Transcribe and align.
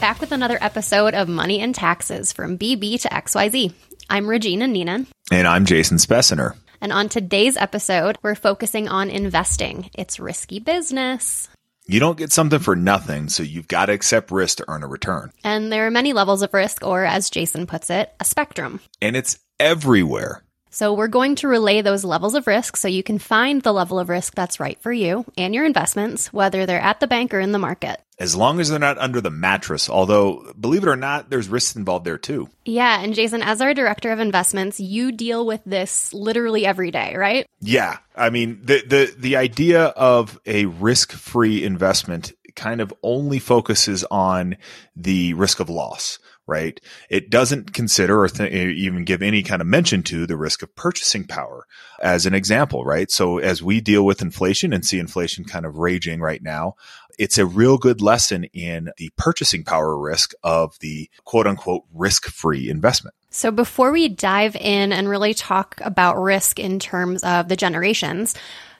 back 0.00 0.18
with 0.18 0.32
another 0.32 0.56
episode 0.62 1.12
of 1.12 1.28
Money 1.28 1.60
and 1.60 1.74
Taxes 1.74 2.32
from 2.32 2.56
BB 2.56 3.02
to 3.02 3.08
XYZ. 3.10 3.74
I'm 4.08 4.26
Regina 4.26 4.64
Neenan. 4.64 5.06
And 5.30 5.46
I'm 5.46 5.66
Jason 5.66 5.98
Speciner. 5.98 6.56
And 6.80 6.90
on 6.90 7.10
today's 7.10 7.58
episode, 7.58 8.16
we're 8.22 8.34
focusing 8.34 8.88
on 8.88 9.10
investing. 9.10 9.90
It's 9.92 10.18
risky 10.18 10.58
business. 10.58 11.50
You 11.86 12.00
don't 12.00 12.16
get 12.16 12.32
something 12.32 12.60
for 12.60 12.74
nothing, 12.74 13.28
so 13.28 13.42
you've 13.42 13.68
got 13.68 13.86
to 13.86 13.92
accept 13.92 14.30
risk 14.30 14.56
to 14.58 14.64
earn 14.68 14.82
a 14.82 14.86
return. 14.86 15.32
And 15.44 15.70
there 15.70 15.86
are 15.86 15.90
many 15.90 16.14
levels 16.14 16.40
of 16.40 16.54
risk, 16.54 16.82
or 16.82 17.04
as 17.04 17.28
Jason 17.28 17.66
puts 17.66 17.90
it, 17.90 18.10
a 18.18 18.24
spectrum. 18.24 18.80
And 19.02 19.16
it's 19.16 19.38
everywhere. 19.58 20.42
So, 20.70 20.94
we're 20.94 21.08
going 21.08 21.34
to 21.36 21.48
relay 21.48 21.82
those 21.82 22.04
levels 22.04 22.34
of 22.34 22.46
risk 22.46 22.76
so 22.76 22.88
you 22.88 23.02
can 23.02 23.18
find 23.18 23.60
the 23.62 23.72
level 23.72 23.98
of 23.98 24.08
risk 24.08 24.34
that's 24.34 24.60
right 24.60 24.80
for 24.80 24.92
you 24.92 25.24
and 25.36 25.54
your 25.54 25.64
investments, 25.64 26.32
whether 26.32 26.66
they're 26.66 26.80
at 26.80 27.00
the 27.00 27.06
bank 27.06 27.34
or 27.34 27.40
in 27.40 27.52
the 27.52 27.58
market. 27.58 28.00
As 28.18 28.36
long 28.36 28.60
as 28.60 28.68
they're 28.68 28.78
not 28.78 28.98
under 28.98 29.22
the 29.22 29.30
mattress, 29.30 29.88
although, 29.88 30.52
believe 30.60 30.82
it 30.82 30.88
or 30.88 30.96
not, 30.96 31.30
there's 31.30 31.48
risks 31.48 31.74
involved 31.74 32.04
there 32.04 32.18
too. 32.18 32.50
Yeah. 32.66 33.00
And 33.00 33.14
Jason, 33.14 33.42
as 33.42 33.62
our 33.62 33.72
director 33.72 34.12
of 34.12 34.20
investments, 34.20 34.78
you 34.78 35.10
deal 35.10 35.46
with 35.46 35.62
this 35.64 36.12
literally 36.12 36.66
every 36.66 36.90
day, 36.90 37.16
right? 37.16 37.46
Yeah. 37.60 37.96
I 38.14 38.28
mean, 38.28 38.60
the, 38.62 38.82
the, 38.86 39.14
the 39.18 39.36
idea 39.36 39.84
of 39.84 40.38
a 40.44 40.66
risk 40.66 41.12
free 41.12 41.64
investment 41.64 42.32
kind 42.56 42.80
of 42.80 42.92
only 43.02 43.38
focuses 43.38 44.04
on 44.10 44.56
the 44.96 45.34
risk 45.34 45.60
of 45.60 45.68
loss 45.68 46.18
right? 46.50 46.80
It 47.08 47.30
doesn't 47.30 47.72
consider 47.72 48.22
or 48.22 48.28
th- 48.28 48.52
even 48.52 49.04
give 49.04 49.22
any 49.22 49.44
kind 49.44 49.62
of 49.62 49.68
mention 49.68 50.02
to 50.04 50.26
the 50.26 50.36
risk 50.36 50.62
of 50.62 50.74
purchasing 50.74 51.24
power 51.24 51.64
as 52.02 52.26
an 52.26 52.34
example, 52.34 52.84
right? 52.84 53.08
So 53.08 53.38
as 53.38 53.62
we 53.62 53.80
deal 53.80 54.04
with 54.04 54.20
inflation 54.20 54.72
and 54.72 54.84
see 54.84 54.98
inflation 54.98 55.44
kind 55.44 55.64
of 55.64 55.76
raging 55.76 56.20
right 56.20 56.42
now, 56.42 56.74
it's 57.20 57.38
a 57.38 57.46
real 57.46 57.78
good 57.78 58.00
lesson 58.00 58.44
in 58.52 58.90
the 58.96 59.10
purchasing 59.16 59.62
power 59.62 59.96
risk 59.96 60.32
of 60.42 60.76
the 60.80 61.08
quote 61.24 61.46
unquote 61.46 61.84
risk 61.94 62.26
free 62.26 62.68
investment. 62.68 63.14
So 63.30 63.52
before 63.52 63.92
we 63.92 64.08
dive 64.08 64.56
in 64.56 64.92
and 64.92 65.08
really 65.08 65.34
talk 65.34 65.76
about 65.82 66.20
risk 66.20 66.58
in 66.58 66.80
terms 66.80 67.22
of 67.22 67.46
the 67.46 67.56
generations, 67.56 68.34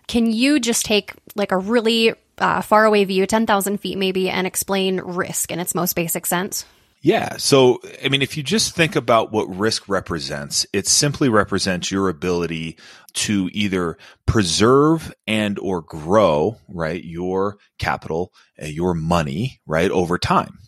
can 0.08 0.26
you 0.32 0.58
just 0.58 0.84
take 0.84 1.12
like 1.36 1.52
a 1.52 1.56
really 1.56 2.14
uh, 2.40 2.62
far 2.62 2.84
away 2.84 3.04
view, 3.04 3.26
10,000 3.26 3.78
feet 3.78 3.98
maybe, 3.98 4.28
and 4.28 4.46
explain 4.46 5.00
risk 5.00 5.50
in 5.50 5.60
its 5.60 5.74
most 5.74 5.94
basic 5.94 6.26
sense? 6.26 6.64
Yeah. 7.02 7.38
So, 7.38 7.80
I 8.04 8.10
mean, 8.10 8.20
if 8.20 8.36
you 8.36 8.42
just 8.42 8.74
think 8.74 8.94
about 8.94 9.32
what 9.32 9.44
risk 9.44 9.88
represents, 9.88 10.66
it 10.72 10.86
simply 10.86 11.30
represents 11.30 11.90
your 11.90 12.10
ability 12.10 12.76
to 13.14 13.48
either 13.52 13.96
preserve 14.26 15.12
and 15.26 15.58
or 15.58 15.80
grow, 15.80 16.58
right, 16.68 17.02
your 17.02 17.56
capital, 17.78 18.32
uh, 18.62 18.66
your 18.66 18.94
money, 18.94 19.60
right, 19.66 19.90
over 19.90 20.18
time. 20.18 20.58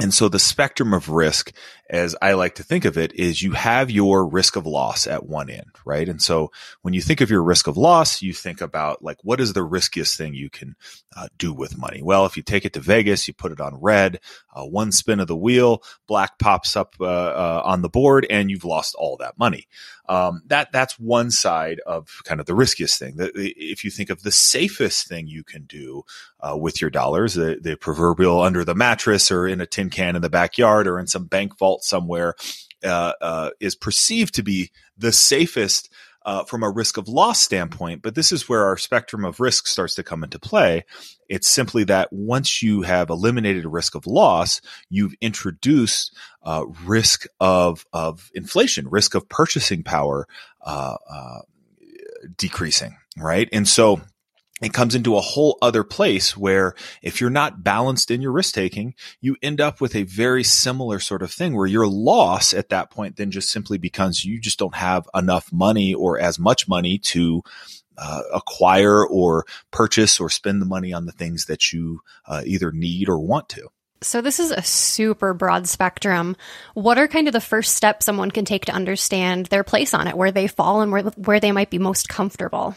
And 0.00 0.14
so 0.14 0.28
the 0.28 0.38
spectrum 0.38 0.94
of 0.94 1.08
risk, 1.08 1.52
as 1.90 2.16
I 2.22 2.32
like 2.32 2.54
to 2.56 2.62
think 2.62 2.84
of 2.84 2.96
it, 2.96 3.14
is 3.14 3.42
you 3.42 3.52
have 3.52 3.90
your 3.90 4.26
risk 4.26 4.56
of 4.56 4.66
loss 4.66 5.06
at 5.06 5.26
one 5.26 5.50
end, 5.50 5.70
right? 5.84 6.08
And 6.08 6.22
so 6.22 6.50
when 6.80 6.94
you 6.94 7.02
think 7.02 7.20
of 7.20 7.30
your 7.30 7.42
risk 7.42 7.66
of 7.66 7.76
loss, 7.76 8.22
you 8.22 8.32
think 8.32 8.60
about 8.60 9.02
like, 9.02 9.18
what 9.22 9.40
is 9.40 9.52
the 9.52 9.62
riskiest 9.62 10.16
thing 10.16 10.34
you 10.34 10.48
can 10.48 10.74
uh, 11.16 11.28
do 11.38 11.52
with 11.52 11.76
money? 11.76 12.02
Well, 12.02 12.24
if 12.24 12.36
you 12.36 12.42
take 12.42 12.64
it 12.64 12.72
to 12.74 12.80
Vegas, 12.80 13.28
you 13.28 13.34
put 13.34 13.52
it 13.52 13.60
on 13.60 13.80
red, 13.80 14.20
uh, 14.54 14.64
one 14.64 14.92
spin 14.92 15.20
of 15.20 15.26
the 15.26 15.36
wheel, 15.36 15.82
black 16.06 16.38
pops 16.38 16.76
up 16.76 16.94
uh, 17.00 17.04
uh 17.04 17.62
on 17.64 17.82
the 17.82 17.88
board, 17.88 18.26
and 18.30 18.50
you've 18.50 18.64
lost 18.64 18.94
all 18.94 19.16
that 19.18 19.38
money. 19.38 19.66
Um, 20.08 20.42
that 20.46 20.72
that's 20.72 20.98
one 20.98 21.30
side 21.30 21.80
of 21.86 22.08
kind 22.24 22.40
of 22.40 22.46
the 22.46 22.54
riskiest 22.54 22.98
thing. 22.98 23.16
That 23.16 23.32
if 23.34 23.82
you 23.82 23.90
think 23.90 24.10
of 24.10 24.22
the 24.22 24.32
safest 24.32 25.08
thing 25.08 25.26
you 25.26 25.42
can 25.42 25.64
do 25.64 26.02
uh, 26.40 26.56
with 26.56 26.80
your 26.80 26.90
dollars, 26.90 27.34
the, 27.34 27.58
the 27.60 27.76
proverbial 27.76 28.42
under 28.42 28.64
the 28.64 28.74
mattress 28.74 29.30
or 29.30 29.46
in 29.46 29.60
a 29.60 29.66
tin 29.66 29.90
can 29.90 30.16
in 30.16 30.20
the 30.22 30.28
backyard 30.28 30.86
or 30.86 30.98
in 30.98 31.06
some 31.06 31.26
bank 31.26 31.56
vault 31.56 31.71
somewhere, 31.80 32.34
uh, 32.84 33.12
uh, 33.20 33.50
is 33.60 33.74
perceived 33.74 34.34
to 34.34 34.42
be 34.42 34.70
the 34.98 35.12
safest 35.12 35.88
uh, 36.24 36.44
from 36.44 36.62
a 36.62 36.70
risk 36.70 36.96
of 36.96 37.08
loss 37.08 37.42
standpoint. 37.42 38.02
But 38.02 38.14
this 38.14 38.32
is 38.32 38.48
where 38.48 38.64
our 38.64 38.76
spectrum 38.76 39.24
of 39.24 39.40
risk 39.40 39.66
starts 39.66 39.94
to 39.96 40.02
come 40.02 40.22
into 40.22 40.38
play. 40.38 40.84
It's 41.28 41.48
simply 41.48 41.84
that 41.84 42.12
once 42.12 42.62
you 42.62 42.82
have 42.82 43.10
eliminated 43.10 43.64
a 43.64 43.68
risk 43.68 43.94
of 43.94 44.06
loss, 44.06 44.60
you've 44.88 45.14
introduced 45.20 46.16
uh, 46.42 46.64
risk 46.84 47.26
of 47.40 47.86
of 47.92 48.30
inflation, 48.34 48.88
risk 48.88 49.14
of 49.14 49.28
purchasing 49.28 49.82
power 49.82 50.26
uh, 50.64 50.96
uh 51.10 51.38
decreasing, 52.36 52.96
right? 53.16 53.48
And 53.52 53.66
so 53.66 54.00
it 54.62 54.72
comes 54.72 54.94
into 54.94 55.16
a 55.16 55.20
whole 55.20 55.58
other 55.60 55.82
place 55.82 56.36
where 56.36 56.74
if 57.02 57.20
you're 57.20 57.30
not 57.30 57.64
balanced 57.64 58.12
in 58.12 58.22
your 58.22 58.30
risk 58.30 58.54
taking, 58.54 58.94
you 59.20 59.36
end 59.42 59.60
up 59.60 59.80
with 59.80 59.96
a 59.96 60.04
very 60.04 60.44
similar 60.44 61.00
sort 61.00 61.22
of 61.22 61.32
thing 61.32 61.56
where 61.56 61.66
your 61.66 61.86
loss 61.86 62.54
at 62.54 62.68
that 62.68 62.90
point 62.90 63.16
then 63.16 63.32
just 63.32 63.50
simply 63.50 63.76
becomes 63.76 64.24
you 64.24 64.40
just 64.40 64.60
don't 64.60 64.76
have 64.76 65.08
enough 65.14 65.52
money 65.52 65.92
or 65.92 66.18
as 66.18 66.38
much 66.38 66.68
money 66.68 66.96
to 66.96 67.42
uh, 67.98 68.22
acquire 68.32 69.04
or 69.04 69.44
purchase 69.72 70.20
or 70.20 70.30
spend 70.30 70.62
the 70.62 70.66
money 70.66 70.92
on 70.92 71.06
the 71.06 71.12
things 71.12 71.46
that 71.46 71.72
you 71.72 72.00
uh, 72.26 72.42
either 72.46 72.70
need 72.70 73.08
or 73.08 73.18
want 73.18 73.48
to. 73.48 73.68
So, 74.00 74.20
this 74.20 74.40
is 74.40 74.50
a 74.50 74.62
super 74.62 75.32
broad 75.32 75.68
spectrum. 75.68 76.36
What 76.74 76.98
are 76.98 77.06
kind 77.06 77.28
of 77.28 77.32
the 77.32 77.40
first 77.40 77.76
steps 77.76 78.06
someone 78.06 78.32
can 78.32 78.44
take 78.44 78.64
to 78.64 78.72
understand 78.72 79.46
their 79.46 79.62
place 79.62 79.94
on 79.94 80.08
it, 80.08 80.16
where 80.16 80.32
they 80.32 80.48
fall 80.48 80.80
and 80.80 80.90
where, 80.90 81.02
where 81.02 81.38
they 81.38 81.52
might 81.52 81.70
be 81.70 81.78
most 81.78 82.08
comfortable? 82.08 82.74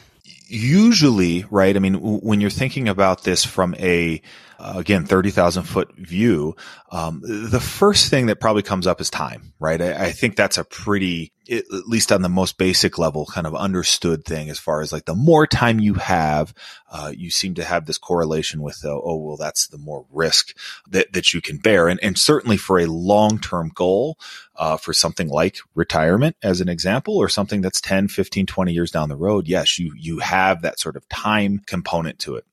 Usually, 0.47 1.45
right? 1.49 1.75
I 1.75 1.79
mean, 1.79 1.95
when 1.95 2.41
you're 2.41 2.49
thinking 2.49 2.87
about 2.87 3.23
this 3.23 3.43
from 3.43 3.75
a, 3.75 4.21
uh, 4.59 4.73
again, 4.77 5.05
30,000 5.05 5.63
foot 5.63 5.95
view, 5.97 6.55
um, 6.91 7.21
the 7.23 7.59
first 7.59 8.09
thing 8.09 8.27
that 8.27 8.39
probably 8.39 8.61
comes 8.61 8.87
up 8.87 9.01
is 9.01 9.09
time, 9.09 9.53
right? 9.59 9.81
I, 9.81 10.05
I 10.05 10.11
think 10.11 10.35
that's 10.35 10.57
a 10.57 10.63
pretty, 10.63 11.33
at 11.51 11.63
least 11.87 12.11
on 12.11 12.21
the 12.21 12.29
most 12.29 12.57
basic 12.57 12.97
level, 12.97 13.25
kind 13.25 13.45
of 13.45 13.55
understood 13.55 14.23
thing 14.23 14.49
as 14.49 14.59
far 14.59 14.81
as 14.81 14.93
like 14.93 15.05
the 15.05 15.15
more 15.15 15.45
time 15.45 15.79
you 15.79 15.95
have, 15.95 16.53
uh, 16.91 17.11
you 17.15 17.29
seem 17.29 17.55
to 17.55 17.63
have 17.63 17.85
this 17.85 17.97
correlation 17.97 18.61
with, 18.61 18.79
uh, 18.85 18.89
oh, 18.89 19.17
well, 19.17 19.37
that's 19.37 19.67
the 19.67 19.77
more 19.77 20.05
risk 20.11 20.55
that, 20.89 21.11
that 21.13 21.33
you 21.33 21.41
can 21.41 21.57
bear. 21.57 21.87
And, 21.87 21.99
and 22.01 22.17
certainly 22.17 22.57
for 22.57 22.79
a 22.79 22.85
long 22.85 23.39
term 23.39 23.71
goal, 23.73 24.17
uh, 24.57 24.77
for 24.77 24.93
something 24.93 25.29
like 25.29 25.57
retirement 25.73 26.35
as 26.43 26.61
an 26.61 26.69
example, 26.69 27.17
or 27.17 27.29
something 27.29 27.61
that's 27.61 27.81
10, 27.81 28.07
15, 28.07 28.45
20 28.45 28.73
years 28.73 28.91
down 28.91 29.09
the 29.09 29.15
road, 29.15 29.47
yes, 29.47 29.79
you, 29.79 29.93
you 29.97 30.19
have 30.19 30.61
that 30.61 30.79
sort 30.79 30.95
of 30.95 31.07
time 31.09 31.61
component 31.65 32.19
to 32.19 32.35
it. 32.35 32.45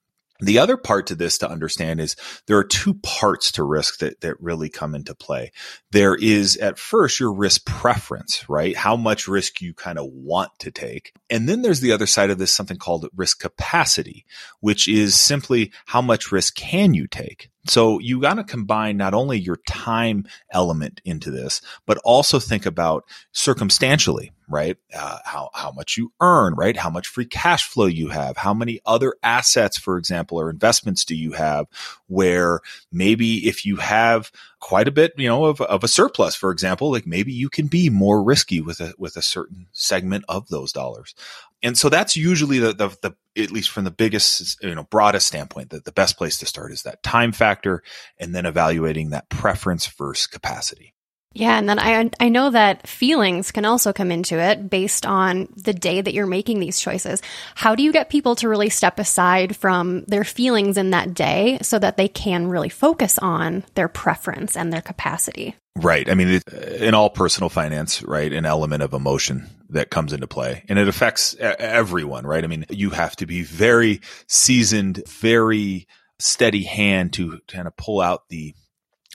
The 0.42 0.58
other 0.58 0.76
part 0.76 1.06
to 1.06 1.14
this 1.14 1.38
to 1.38 1.48
understand 1.48 2.00
is 2.00 2.16
there 2.46 2.58
are 2.58 2.64
two 2.64 2.94
parts 2.94 3.52
to 3.52 3.62
risk 3.62 4.00
that, 4.00 4.20
that 4.22 4.40
really 4.40 4.68
come 4.68 4.96
into 4.96 5.14
play. 5.14 5.52
There 5.92 6.16
is 6.16 6.56
at 6.56 6.80
first 6.80 7.20
your 7.20 7.32
risk 7.32 7.64
preference, 7.64 8.48
right? 8.48 8.76
How 8.76 8.96
much 8.96 9.28
risk 9.28 9.60
you 9.60 9.72
kind 9.72 9.98
of 9.98 10.06
want 10.12 10.50
to 10.58 10.72
take. 10.72 11.12
And 11.30 11.48
then 11.48 11.62
there's 11.62 11.80
the 11.80 11.92
other 11.92 12.06
side 12.06 12.30
of 12.30 12.38
this, 12.38 12.52
something 12.52 12.76
called 12.76 13.08
risk 13.14 13.38
capacity, 13.38 14.26
which 14.58 14.88
is 14.88 15.14
simply 15.18 15.72
how 15.86 16.02
much 16.02 16.32
risk 16.32 16.56
can 16.56 16.92
you 16.92 17.06
take? 17.06 17.48
So 17.68 18.00
you 18.00 18.20
got 18.20 18.34
to 18.34 18.44
combine 18.44 18.96
not 18.96 19.14
only 19.14 19.38
your 19.38 19.58
time 19.68 20.24
element 20.50 21.00
into 21.04 21.30
this, 21.30 21.60
but 21.86 21.98
also 22.04 22.40
think 22.40 22.66
about 22.66 23.04
circumstantially, 23.30 24.32
right? 24.52 24.76
Uh, 24.94 25.18
how, 25.24 25.50
how 25.54 25.72
much 25.72 25.96
you 25.96 26.12
earn, 26.20 26.54
right? 26.54 26.76
How 26.76 26.90
much 26.90 27.08
free 27.08 27.24
cash 27.24 27.66
flow 27.66 27.86
you 27.86 28.08
have? 28.08 28.36
How 28.36 28.54
many 28.54 28.80
other 28.86 29.14
assets, 29.22 29.78
for 29.78 29.98
example, 29.98 30.38
or 30.38 30.50
investments 30.50 31.04
do 31.04 31.16
you 31.16 31.32
have 31.32 31.66
where 32.06 32.60
maybe 32.90 33.48
if 33.48 33.64
you 33.64 33.76
have 33.76 34.30
quite 34.60 34.86
a 34.86 34.92
bit, 34.92 35.12
you 35.16 35.28
know, 35.28 35.46
of, 35.46 35.60
of 35.60 35.82
a 35.82 35.88
surplus, 35.88 36.34
for 36.34 36.50
example, 36.50 36.90
like 36.90 37.06
maybe 37.06 37.32
you 37.32 37.48
can 37.48 37.66
be 37.66 37.90
more 37.90 38.22
risky 38.22 38.60
with 38.60 38.80
a, 38.80 38.92
with 38.98 39.16
a 39.16 39.22
certain 39.22 39.66
segment 39.72 40.24
of 40.28 40.48
those 40.48 40.72
dollars 40.72 41.14
and 41.62 41.78
so 41.78 41.88
that's 41.88 42.16
usually 42.16 42.58
the, 42.58 42.72
the, 42.72 42.88
the, 43.02 43.42
at 43.42 43.52
least 43.52 43.70
from 43.70 43.84
the 43.84 43.90
biggest, 43.90 44.62
you 44.62 44.74
know, 44.74 44.84
broadest 44.84 45.28
standpoint, 45.28 45.70
that 45.70 45.84
the 45.84 45.92
best 45.92 46.18
place 46.18 46.38
to 46.38 46.46
start 46.46 46.72
is 46.72 46.82
that 46.82 47.02
time 47.02 47.32
factor 47.32 47.82
and 48.18 48.34
then 48.34 48.46
evaluating 48.46 49.10
that 49.10 49.28
preference 49.28 49.86
versus 49.86 50.26
capacity. 50.26 50.92
Yeah, 51.34 51.58
and 51.58 51.68
then 51.68 51.78
I 51.78 52.10
I 52.20 52.28
know 52.28 52.50
that 52.50 52.86
feelings 52.86 53.50
can 53.52 53.64
also 53.64 53.92
come 53.92 54.10
into 54.10 54.38
it 54.38 54.68
based 54.68 55.06
on 55.06 55.48
the 55.56 55.72
day 55.72 56.00
that 56.00 56.12
you're 56.12 56.26
making 56.26 56.60
these 56.60 56.80
choices. 56.80 57.22
How 57.54 57.74
do 57.74 57.82
you 57.82 57.92
get 57.92 58.10
people 58.10 58.36
to 58.36 58.48
really 58.48 58.68
step 58.68 58.98
aside 58.98 59.56
from 59.56 60.04
their 60.04 60.24
feelings 60.24 60.76
in 60.76 60.90
that 60.90 61.14
day 61.14 61.58
so 61.62 61.78
that 61.78 61.96
they 61.96 62.08
can 62.08 62.48
really 62.48 62.68
focus 62.68 63.18
on 63.18 63.64
their 63.74 63.88
preference 63.88 64.56
and 64.56 64.72
their 64.72 64.82
capacity? 64.82 65.56
Right. 65.76 66.08
I 66.10 66.14
mean, 66.14 66.42
in 66.78 66.94
all 66.94 67.08
personal 67.08 67.48
finance, 67.48 68.02
right, 68.02 68.30
an 68.30 68.44
element 68.44 68.82
of 68.82 68.92
emotion 68.92 69.48
that 69.70 69.90
comes 69.90 70.12
into 70.12 70.26
play 70.26 70.64
and 70.68 70.78
it 70.78 70.86
affects 70.86 71.34
everyone, 71.34 72.26
right? 72.26 72.44
I 72.44 72.46
mean, 72.46 72.66
you 72.68 72.90
have 72.90 73.16
to 73.16 73.26
be 73.26 73.42
very 73.42 74.02
seasoned, 74.26 75.02
very 75.08 75.88
steady 76.18 76.62
hand 76.62 77.14
to 77.14 77.40
kind 77.48 77.66
of 77.66 77.76
pull 77.76 78.02
out 78.02 78.28
the 78.28 78.54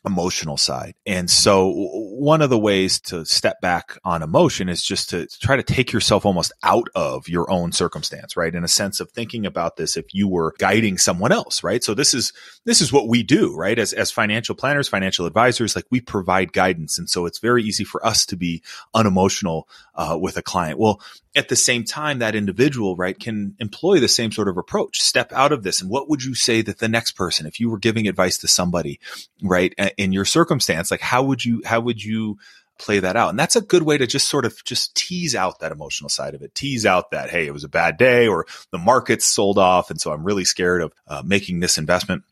emotional 0.07 0.57
side. 0.57 0.95
And 1.06 1.30
so 1.30 1.71
one 1.75 2.42
of 2.42 2.50
the 2.50 2.57
ways 2.57 3.00
to 3.01 3.25
step 3.25 3.62
back 3.62 3.98
on 4.04 4.24
emotion 4.24 4.69
is 4.69 4.81
just 4.81 5.12
to 5.12 5.27
try 5.39 5.56
to 5.56 5.63
take 5.63 5.92
yourself 5.92 6.25
almost 6.25 6.51
out 6.63 6.88
of 6.95 7.30
your 7.30 7.50
own 7.51 7.71
circumstance, 7.71 8.36
right? 8.36 8.56
In 8.56 8.63
a 8.63 8.68
sense 8.68 9.00
of 9.00 9.12
thinking 9.12 9.45
about 9.45 9.75
this 9.75 9.95
if 9.98 10.06
you 10.13 10.27
were 10.27 10.56
guiding 10.57 10.98
someone 10.98 11.31
else, 11.31 11.63
right? 11.63 11.83
So 11.83 11.94
this 11.94 12.15
is 12.15 12.33
this 12.65 12.81
is 12.81 12.92
what 12.92 13.07
we 13.07 13.21
do, 13.21 13.56
right? 13.56 13.77
As 13.77 13.94
as 13.94 14.09
financial 14.09 14.56
planners, 14.56 14.88
financial 14.88 15.27
advisors, 15.27 15.75
like 15.75 15.86
we 15.92 16.01
provide 16.01 16.53
guidance. 16.53 16.98
And 16.98 17.07
so 17.10 17.25
it's 17.27 17.39
very 17.39 17.63
easy 17.63 17.83
for 17.83 18.03
us 18.06 18.25
to 18.27 18.36
be 18.36 18.63
unemotional 18.95 19.68
uh, 19.98 20.18
with 20.20 20.38
a 20.38 20.42
client. 20.42 20.80
Well, 20.80 21.02
at 21.36 21.50
the 21.50 21.56
same 21.56 21.84
time, 21.84 22.20
that 22.20 22.36
individual, 22.36 22.96
right, 22.96 23.20
can 23.20 23.56
employ 23.60 24.00
the 24.00 24.08
same 24.08 24.32
sort 24.32 24.48
of 24.48 24.58
approach, 24.58 25.02
step 25.02 25.34
out 25.34 25.52
of 25.52 25.64
this. 25.64 25.82
And 25.82 25.90
what 25.90 26.08
would 26.10 26.24
you 26.24 26.36
say 26.36 26.62
that 26.62 26.78
the 26.78 26.88
next 26.88 27.12
person, 27.12 27.48
if 27.48 27.60
you 27.60 27.70
were 27.70 27.80
giving 27.80 28.08
advice 28.08 28.38
to 28.40 28.48
somebody, 28.48 29.00
right, 29.42 29.74
in 29.98 30.12
your 30.12 30.26
circumstance, 30.26 30.92
like 30.92 31.02
how 31.02 31.24
would 31.24 31.44
you, 31.44 31.62
how 31.66 31.80
would 31.82 32.04
you 32.04 32.38
play 32.80 33.00
that 33.00 33.16
out? 33.16 33.30
And 33.32 33.40
that's 33.40 33.56
a 33.56 33.62
good 33.62 33.84
way 33.84 33.98
to 33.98 34.06
just 34.06 34.30
sort 34.30 34.46
of 34.46 34.64
just 34.64 34.96
tease 34.96 35.36
out 35.36 35.60
that 35.60 35.72
emotional 35.72 36.10
side 36.10 36.36
of 36.36 36.44
it, 36.44 36.54
tease 36.54 36.86
out 36.86 37.10
that, 37.12 37.32
hey, 37.32 37.48
it 37.48 37.54
was 37.54 37.64
a 37.64 37.70
bad 37.70 37.98
day 37.98 38.28
or 38.28 38.46
the 38.72 38.78
market's 38.78 39.26
sold 39.26 39.58
off. 39.58 39.90
And 39.90 40.00
so 40.00 40.12
I'm 40.12 40.24
really 40.24 40.46
scared 40.46 40.84
of 40.84 40.94
uh, 41.08 41.24
making 41.26 41.60
this 41.60 41.80
investment 41.80 42.24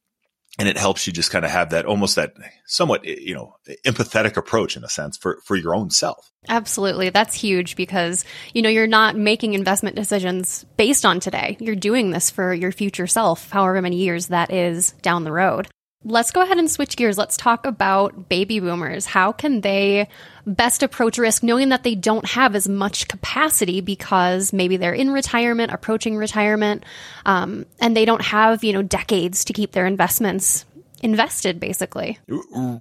and 0.58 0.68
it 0.70 0.78
helps 0.78 1.06
you 1.06 1.14
just 1.14 1.32
kind 1.32 1.46
of 1.46 1.52
have 1.52 1.72
that 1.72 1.86
almost 1.86 2.16
that 2.16 2.34
somewhat 2.66 3.02
eh, 3.06 3.16
you 3.20 3.34
know 3.34 3.56
empathetic 3.86 4.38
approach 4.38 4.78
in 4.78 4.84
a 4.84 4.90
sense 4.90 5.18
for 5.18 5.40
for 5.46 5.56
your 5.56 5.76
own 5.76 5.90
self. 5.90 6.32
Absolutely. 6.48 7.10
That's 7.10 7.34
huge 7.34 7.76
because 7.76 8.24
you 8.54 8.62
know 8.62 8.70
you're 8.70 8.88
not 8.88 9.16
making 9.16 9.54
investment 9.54 9.96
decisions 9.96 10.66
based 10.78 11.06
on 11.06 11.20
today. 11.20 11.58
You're 11.60 11.76
doing 11.76 12.12
this 12.12 12.30
for 12.30 12.54
your 12.54 12.72
future 12.72 13.08
self 13.08 13.50
however 13.50 13.82
many 13.82 13.98
years 13.98 14.28
that 14.28 14.52
is 14.52 14.92
down 15.02 15.24
the 15.24 15.32
road 15.32 15.68
let's 16.06 16.32
go 16.32 16.42
ahead 16.42 16.58
and 16.58 16.70
switch 16.70 16.96
gears. 16.96 17.18
Let's 17.18 17.36
talk 17.36 17.66
about 17.66 18.30
baby 18.30 18.60
boomers. 18.60 19.06
How 19.06 19.32
can 19.32 19.62
they 19.62 20.08
best 20.46 20.84
approach 20.84 21.18
risk 21.18 21.42
knowing 21.42 21.70
that 21.70 21.84
they 21.84 21.96
don't 21.96 22.26
have 22.30 22.56
as 22.56 22.70
much 22.70 23.08
capacity 23.08 23.82
because 23.82 24.54
maybe 24.54 24.78
they're 24.78 24.94
in 24.94 25.10
retirement, 25.10 25.72
approaching 25.72 26.16
retirement, 26.16 26.86
um, 27.26 27.66
and 27.82 27.98
they 27.98 28.06
don't 28.06 28.22
have, 28.22 28.64
you 28.64 28.72
know, 28.72 28.84
decades 28.84 29.46
to 29.46 29.54
keep 29.54 29.72
their 29.72 29.88
investments 29.88 30.66
invested 31.06 31.60
basically. 31.60 32.20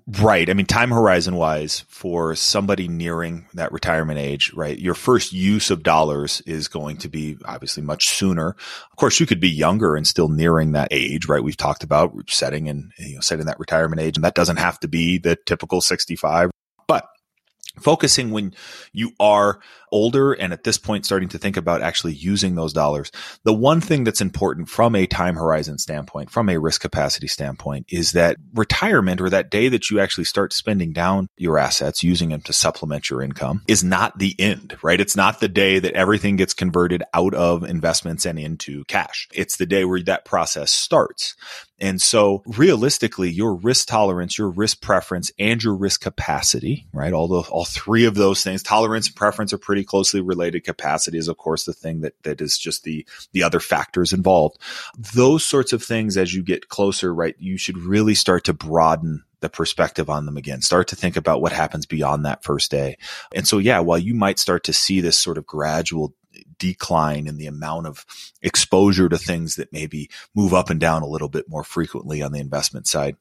Right. 0.06 0.50
I 0.50 0.54
mean, 0.54 0.66
time 0.66 0.90
horizon 0.90 1.36
wise, 1.36 1.84
for 1.88 2.34
somebody 2.34 2.88
nearing 2.88 3.46
that 3.54 3.70
retirement 3.70 4.18
age, 4.18 4.52
right, 4.54 4.76
your 4.78 4.94
first 4.94 5.32
use 5.32 5.70
of 5.70 5.82
dollars 5.82 6.40
is 6.46 6.66
going 6.66 6.96
to 6.98 7.08
be 7.08 7.36
obviously 7.44 7.82
much 7.82 8.08
sooner. 8.08 8.48
Of 8.90 8.96
course, 8.96 9.20
you 9.20 9.26
could 9.26 9.40
be 9.40 9.50
younger 9.50 9.94
and 9.94 10.06
still 10.06 10.28
nearing 10.28 10.72
that 10.72 10.88
age, 10.90 11.28
right? 11.28 11.44
We've 11.44 11.56
talked 11.56 11.84
about 11.84 12.12
setting 12.28 12.68
and, 12.68 12.90
you 12.98 13.16
know, 13.16 13.20
setting 13.20 13.46
that 13.46 13.60
retirement 13.60 14.00
age. 14.00 14.16
And 14.16 14.24
that 14.24 14.34
doesn't 14.34 14.56
have 14.56 14.80
to 14.80 14.88
be 14.88 15.18
the 15.18 15.36
typical 15.36 15.80
65, 15.80 16.50
but 16.88 17.06
focusing 17.80 18.30
when 18.30 18.54
you 18.92 19.12
are 19.18 19.60
older 19.94 20.32
and 20.32 20.52
at 20.52 20.64
this 20.64 20.76
point 20.76 21.06
starting 21.06 21.28
to 21.28 21.38
think 21.38 21.56
about 21.56 21.80
actually 21.80 22.12
using 22.12 22.56
those 22.56 22.72
dollars. 22.72 23.12
The 23.44 23.54
one 23.54 23.80
thing 23.80 24.02
that's 24.02 24.20
important 24.20 24.68
from 24.68 24.96
a 24.96 25.06
time 25.06 25.36
horizon 25.36 25.78
standpoint, 25.78 26.30
from 26.30 26.48
a 26.48 26.58
risk 26.58 26.80
capacity 26.80 27.28
standpoint, 27.28 27.86
is 27.88 28.12
that 28.12 28.36
retirement 28.54 29.20
or 29.20 29.30
that 29.30 29.50
day 29.50 29.68
that 29.68 29.90
you 29.90 30.00
actually 30.00 30.24
start 30.24 30.52
spending 30.52 30.92
down 30.92 31.28
your 31.36 31.58
assets, 31.58 32.02
using 32.02 32.30
them 32.30 32.40
to 32.42 32.52
supplement 32.52 33.08
your 33.08 33.22
income 33.22 33.62
is 33.68 33.84
not 33.84 34.18
the 34.18 34.34
end, 34.38 34.76
right? 34.82 35.00
It's 35.00 35.16
not 35.16 35.40
the 35.40 35.48
day 35.48 35.78
that 35.78 35.94
everything 35.94 36.36
gets 36.36 36.54
converted 36.54 37.04
out 37.14 37.34
of 37.34 37.62
investments 37.62 38.26
and 38.26 38.38
into 38.38 38.84
cash. 38.86 39.28
It's 39.32 39.56
the 39.56 39.66
day 39.66 39.84
where 39.84 40.02
that 40.02 40.24
process 40.24 40.72
starts. 40.72 41.36
And 41.84 42.00
so 42.00 42.42
realistically, 42.46 43.28
your 43.28 43.56
risk 43.56 43.88
tolerance, 43.88 44.38
your 44.38 44.48
risk 44.48 44.80
preference 44.80 45.30
and 45.38 45.62
your 45.62 45.74
risk 45.74 46.00
capacity, 46.00 46.86
right? 46.94 47.12
Although 47.12 47.44
all 47.50 47.66
three 47.66 48.06
of 48.06 48.14
those 48.14 48.42
things, 48.42 48.62
tolerance 48.62 49.08
and 49.08 49.14
preference 49.14 49.52
are 49.52 49.58
pretty 49.58 49.84
closely 49.84 50.22
related. 50.22 50.64
Capacity 50.64 51.18
is, 51.18 51.28
of 51.28 51.36
course, 51.36 51.66
the 51.66 51.74
thing 51.74 52.00
that, 52.00 52.14
that 52.22 52.40
is 52.40 52.56
just 52.56 52.84
the, 52.84 53.06
the 53.32 53.42
other 53.42 53.60
factors 53.60 54.14
involved. 54.14 54.58
Those 54.96 55.44
sorts 55.44 55.74
of 55.74 55.82
things, 55.82 56.16
as 56.16 56.32
you 56.32 56.42
get 56.42 56.70
closer, 56.70 57.12
right, 57.14 57.36
you 57.38 57.58
should 57.58 57.76
really 57.76 58.14
start 58.14 58.44
to 58.44 58.54
broaden 58.54 59.22
the 59.40 59.50
perspective 59.50 60.08
on 60.08 60.24
them 60.24 60.38
again. 60.38 60.62
Start 60.62 60.88
to 60.88 60.96
think 60.96 61.18
about 61.18 61.42
what 61.42 61.52
happens 61.52 61.84
beyond 61.84 62.24
that 62.24 62.42
first 62.42 62.70
day. 62.70 62.96
And 63.34 63.46
so, 63.46 63.58
yeah, 63.58 63.80
while 63.80 63.98
you 63.98 64.14
might 64.14 64.38
start 64.38 64.64
to 64.64 64.72
see 64.72 65.02
this 65.02 65.18
sort 65.18 65.36
of 65.36 65.44
gradual 65.44 66.14
decline 66.72 67.26
in 67.26 67.36
the 67.36 67.46
amount 67.46 67.86
of 67.86 68.06
exposure 68.42 69.08
to 69.08 69.18
things 69.18 69.56
that 69.56 69.72
maybe 69.72 70.08
move 70.34 70.54
up 70.54 70.70
and 70.70 70.80
down 70.80 71.02
a 71.02 71.08
little 71.08 71.28
bit 71.28 71.48
more 71.48 71.64
frequently 71.64 72.22
on 72.22 72.32
the 72.32 72.40
investment 72.40 72.86
side 72.86 73.16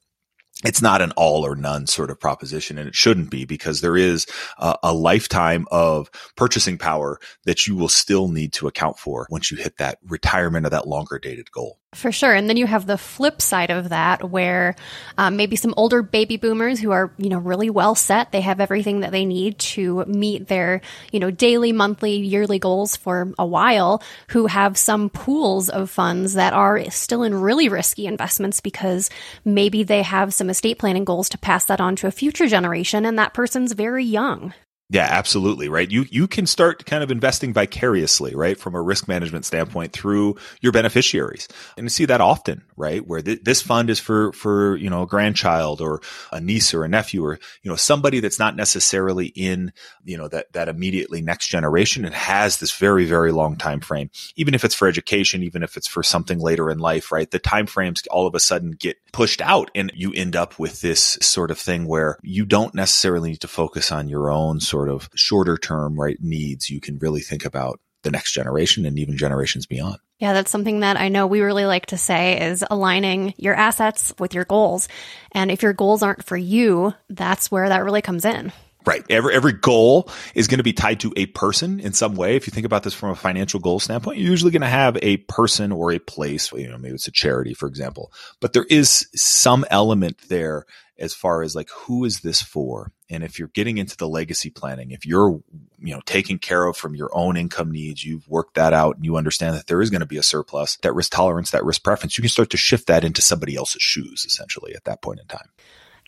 it's 0.64 0.82
not 0.82 1.02
an 1.02 1.12
all 1.18 1.46
or 1.46 1.56
none 1.56 1.88
sort 1.88 2.12
of 2.12 2.20
proposition 2.20 2.78
and 2.78 2.88
it 2.88 2.96
shouldn't 2.96 3.30
be 3.30 3.44
because 3.44 3.82
there 3.82 3.98
is 3.98 4.26
a, 4.58 4.78
a, 4.84 4.94
lifetime 4.94 5.66
of 5.72 6.10
purchasing 6.38 6.78
power 6.78 7.20
that 7.46 7.66
you 7.66 7.76
will 7.76 7.90
still 7.90 8.28
need 8.28 8.54
to 8.54 8.68
account 8.68 8.98
for 8.98 9.28
once 9.30 9.52
you 9.52 9.58
hit 9.58 9.78
that 9.78 9.98
retirement 10.08 10.66
or 10.66 10.70
that 10.70 10.88
longer 10.88 11.20
dated 11.20 11.52
goal. 11.52 11.80
For 11.94 12.12
sure. 12.12 12.34
And 12.34 12.50
then 12.50 12.58
you 12.58 12.66
have 12.66 12.86
the 12.86 12.98
flip 12.98 13.42
side 13.42 13.70
of 13.70 13.90
that 13.90 14.30
where 14.30 14.76
um, 15.18 15.36
maybe 15.36 15.56
some 15.56 15.74
older 15.78 16.02
baby 16.02 16.38
boomers 16.38 16.80
who 16.80 16.92
are, 16.92 17.12
you 17.18 17.30
know, 17.30 17.38
really 17.38 17.70
well 17.70 17.94
set. 17.96 18.32
They 18.32 18.42
have 18.42 18.60
everything 18.60 19.02
that 19.02 19.12
they 19.12 19.26
need 19.26 19.60
to 19.60 20.04
meet 20.06 20.48
their, 20.48 20.82
you 21.12 21.20
know, 21.20 21.30
daily, 21.30 21.72
monthly, 21.72 22.16
yearly 22.18 22.58
goals 22.58 22.96
for 22.96 23.32
a 23.38 23.46
while 23.46 24.02
who 24.30 24.48
have 24.48 24.78
some 24.78 25.10
pools 25.10 25.70
of 25.70 25.90
funds 25.90 26.34
that 26.34 26.54
are 26.54 26.90
still 26.90 27.24
in 27.24 27.36
really 27.36 27.70
risky 27.70 28.08
investments 28.08 28.60
because 28.60 29.10
maybe 29.46 29.84
they 29.84 30.02
have 30.02 30.34
some 30.34 30.50
estate 30.50 30.80
planning 30.80 31.06
goals 31.06 31.30
to 31.30 31.38
pass 31.38 31.66
that 31.66 31.82
on 31.82 31.96
to 31.98 32.08
a 32.08 32.12
future 32.12 32.48
generation 32.48 33.06
and 33.06 33.20
that 33.20 33.34
person's 33.34 33.74
very 33.74 34.04
young. 34.04 34.54
Yeah, 34.94 35.08
absolutely. 35.10 35.70
Right. 35.70 35.90
You, 35.90 36.06
you 36.12 36.28
can 36.28 36.46
start 36.46 36.86
kind 36.86 37.02
of 37.02 37.10
investing 37.10 37.52
vicariously, 37.52 38.36
right? 38.36 38.60
From 38.60 38.76
a 38.76 38.82
risk 38.82 39.08
management 39.08 39.44
standpoint 39.44 39.92
through 39.92 40.36
your 40.62 40.72
beneficiaries. 40.72 41.48
And 41.76 41.86
you 41.86 41.90
see 41.90 42.06
that 42.06 42.22
often, 42.22 42.62
right? 42.78 43.06
Where 43.06 43.20
th- 43.20 43.42
this 43.42 43.64
fund 43.64 43.90
is 43.90 44.00
for, 44.00 44.32
for, 44.34 44.76
you 44.76 44.92
know, 44.92 45.02
a 45.02 45.08
grandchild 45.08 45.82
or 45.82 46.02
a 46.32 46.40
niece 46.40 46.76
or 46.76 46.84
a 46.84 46.88
nephew 46.88 47.26
or, 47.26 47.40
you 47.64 47.72
know, 47.72 47.76
somebody 47.76 48.20
that's 48.20 48.38
not 48.38 48.56
necessarily 48.56 49.26
in, 49.36 49.74
you 50.06 50.16
know, 50.16 50.28
that, 50.28 50.54
that 50.54 50.70
immediately 50.70 51.24
next 51.24 51.48
generation 51.48 52.06
and 52.06 52.14
has 52.14 52.60
this 52.60 52.72
very, 52.72 53.06
very 53.06 53.32
long 53.32 53.56
time 53.56 53.80
frame. 53.80 54.12
Even 54.36 54.54
if 54.54 54.64
it's 54.64 54.76
for 54.76 54.88
education, 54.88 55.42
even 55.42 55.64
if 55.64 55.76
it's 55.76 55.88
for 55.88 56.04
something 56.04 56.38
later 56.38 56.70
in 56.70 56.78
life, 56.78 57.12
right? 57.12 57.32
The 57.32 57.40
time 57.40 57.66
frames 57.66 58.04
all 58.12 58.28
of 58.28 58.36
a 58.36 58.40
sudden 58.40 58.74
get 58.74 58.98
pushed 59.12 59.42
out 59.42 59.72
and 59.74 59.92
you 59.96 60.14
end 60.14 60.36
up 60.36 60.60
with 60.60 60.82
this 60.82 61.18
sort 61.20 61.50
of 61.50 61.58
thing 61.58 61.88
where 61.88 62.20
you 62.22 62.46
don't 62.46 62.76
necessarily 62.76 63.32
need 63.32 63.42
to 63.42 63.48
focus 63.48 63.92
on 63.92 64.08
your 64.08 64.30
own 64.30 64.60
sort 64.60 64.83
sort 64.84 64.94
of 64.94 65.10
shorter 65.16 65.58
term, 65.58 66.00
right, 66.00 66.18
needs, 66.20 66.70
you 66.70 66.82
can 66.82 66.98
really 67.00 67.22
think 67.22 67.46
about 67.46 67.80
the 68.04 68.12
next 68.12 68.34
generation 68.34 68.86
and 68.86 69.00
even 69.00 69.16
generations 69.16 69.66
beyond. 69.66 69.98
Yeah, 70.20 70.34
that's 70.34 70.52
something 70.52 70.82
that 70.82 71.00
I 71.00 71.08
know 71.08 71.26
we 71.26 71.40
really 71.40 71.66
like 71.66 71.86
to 71.88 71.98
say 71.98 72.42
is 72.50 72.66
aligning 72.70 73.34
your 73.38 73.56
assets 73.56 74.14
with 74.20 74.34
your 74.34 74.44
goals. 74.44 74.90
And 75.32 75.50
if 75.50 75.64
your 75.64 75.72
goals 75.72 76.04
aren't 76.04 76.26
for 76.26 76.36
you, 76.36 76.94
that's 77.10 77.50
where 77.50 77.70
that 77.70 77.86
really 77.86 78.02
comes 78.02 78.26
in. 78.26 78.52
Right. 78.86 79.06
Every 79.10 79.34
every 79.34 79.54
goal 79.54 80.10
is 80.36 80.48
going 80.48 80.58
to 80.58 80.64
be 80.64 80.74
tied 80.74 81.00
to 81.02 81.14
a 81.16 81.28
person 81.28 81.80
in 81.80 81.94
some 81.94 82.16
way. 82.16 82.36
If 82.36 82.48
you 82.48 82.52
think 82.52 82.66
about 82.66 82.84
this 82.84 82.94
from 82.94 83.12
a 83.12 83.16
financial 83.16 83.62
goal 83.62 83.80
standpoint, 83.80 84.18
you're 84.18 84.30
usually 84.30 84.52
going 84.52 84.62
to 84.62 84.68
have 84.68 84.98
a 85.02 85.18
person 85.18 85.72
or 85.72 85.94
a 85.94 86.00
place. 86.00 86.52
You 86.52 86.70
know, 86.70 86.78
maybe 86.78 86.96
it's 86.96 87.08
a 87.08 87.12
charity, 87.12 87.54
for 87.54 87.68
example. 87.68 88.12
But 88.42 88.52
there 88.52 88.66
is 88.70 89.08
some 89.16 89.64
element 89.72 90.18
there 90.28 90.66
as 91.00 91.14
far 91.14 91.44
as 91.44 91.56
like 91.56 91.70
who 91.70 92.04
is 92.04 92.20
this 92.20 92.42
for 92.42 92.92
and 93.14 93.24
if 93.24 93.40
you're 93.40 93.50
getting 93.50 93.78
into 93.78 93.96
the 93.98 94.08
legacy 94.08 94.50
planning 94.50 94.92
if 94.92 95.06
you're 95.06 95.42
you 95.80 95.94
know 95.94 96.02
taking 96.06 96.38
care 96.38 96.66
of 96.66 96.76
from 96.76 96.96
your 96.96 97.10
own 97.14 97.38
income 97.38 97.72
needs 97.72 98.04
you've 98.04 98.28
worked 98.28 98.56
that 98.56 98.74
out 98.74 98.96
and 98.96 99.06
you 99.06 99.16
understand 99.18 99.56
that 99.56 99.68
there 99.68 99.82
is 99.82 99.90
going 99.90 100.02
to 100.02 100.06
be 100.06 100.18
a 100.18 100.24
surplus 100.24 100.78
that 100.78 100.94
risk 100.94 101.12
tolerance 101.12 101.52
that 101.52 101.64
risk 101.64 101.84
preference 101.84 102.18
you 102.18 102.22
can 102.22 102.30
start 102.30 102.50
to 102.50 102.58
shift 102.58 102.88
that 102.88 103.04
into 103.04 103.22
somebody 103.22 103.56
else's 103.56 103.82
shoes 103.82 104.26
essentially 104.26 104.74
at 104.76 104.84
that 104.86 105.02
point 105.02 105.20
in 105.20 105.28
time 105.28 105.50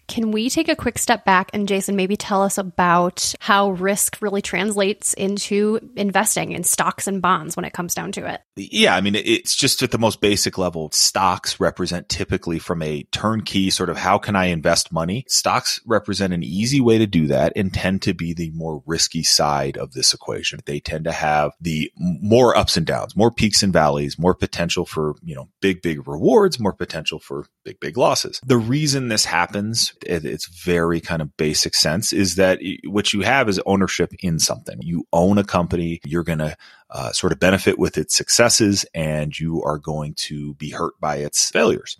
can 0.07 0.31
we 0.31 0.49
take 0.49 0.69
a 0.69 0.75
quick 0.75 0.97
step 0.97 1.25
back 1.25 1.49
and 1.53 1.67
Jason 1.67 1.95
maybe 1.95 2.15
tell 2.15 2.43
us 2.43 2.57
about 2.57 3.33
how 3.39 3.71
risk 3.71 4.21
really 4.21 4.41
translates 4.41 5.13
into 5.13 5.79
investing 5.95 6.51
in 6.51 6.63
stocks 6.63 7.07
and 7.07 7.21
bonds 7.21 7.55
when 7.55 7.65
it 7.65 7.73
comes 7.73 7.93
down 7.93 8.11
to 8.13 8.27
it? 8.27 8.41
Yeah, 8.55 8.95
I 8.95 9.01
mean 9.01 9.15
it's 9.15 9.55
just 9.55 9.81
at 9.83 9.91
the 9.91 9.97
most 9.97 10.21
basic 10.21 10.57
level. 10.57 10.89
Stocks 10.91 11.59
represent 11.59 12.09
typically 12.09 12.59
from 12.59 12.81
a 12.81 13.03
turnkey 13.11 13.69
sort 13.69 13.89
of 13.89 13.97
how 13.97 14.17
can 14.17 14.35
I 14.35 14.45
invest 14.45 14.91
money? 14.91 15.25
Stocks 15.27 15.81
represent 15.85 16.33
an 16.33 16.43
easy 16.43 16.81
way 16.81 16.97
to 16.97 17.07
do 17.07 17.27
that 17.27 17.53
and 17.55 17.73
tend 17.73 18.01
to 18.03 18.13
be 18.13 18.33
the 18.33 18.51
more 18.51 18.83
risky 18.85 19.23
side 19.23 19.77
of 19.77 19.93
this 19.93 20.13
equation. 20.13 20.59
They 20.65 20.79
tend 20.79 21.05
to 21.05 21.11
have 21.11 21.51
the 21.59 21.91
more 21.97 22.55
ups 22.55 22.77
and 22.77 22.85
downs, 22.85 23.15
more 23.15 23.31
peaks 23.31 23.63
and 23.63 23.73
valleys, 23.73 24.19
more 24.19 24.35
potential 24.35 24.85
for, 24.85 25.15
you 25.23 25.35
know, 25.35 25.49
big 25.61 25.81
big 25.81 26.07
rewards, 26.07 26.59
more 26.59 26.73
potential 26.73 27.19
for 27.19 27.45
big 27.63 27.79
big 27.79 27.97
losses. 27.97 28.39
The 28.45 28.57
reason 28.57 29.07
this 29.07 29.25
happens 29.25 29.93
its 30.03 30.47
very 30.47 30.99
kind 30.99 31.21
of 31.21 31.35
basic 31.37 31.75
sense 31.75 32.13
is 32.13 32.35
that 32.35 32.59
what 32.85 33.13
you 33.13 33.21
have 33.21 33.49
is 33.49 33.61
ownership 33.65 34.13
in 34.19 34.39
something. 34.39 34.79
You 34.81 35.05
own 35.13 35.37
a 35.37 35.43
company. 35.43 35.99
You're 36.05 36.23
going 36.23 36.39
to 36.39 36.55
uh, 36.89 37.11
sort 37.11 37.33
of 37.33 37.39
benefit 37.39 37.79
with 37.79 37.97
its 37.97 38.15
successes 38.15 38.85
and 38.93 39.37
you 39.37 39.61
are 39.63 39.77
going 39.77 40.13
to 40.15 40.53
be 40.55 40.71
hurt 40.71 40.93
by 40.99 41.17
its 41.17 41.49
failures. 41.49 41.97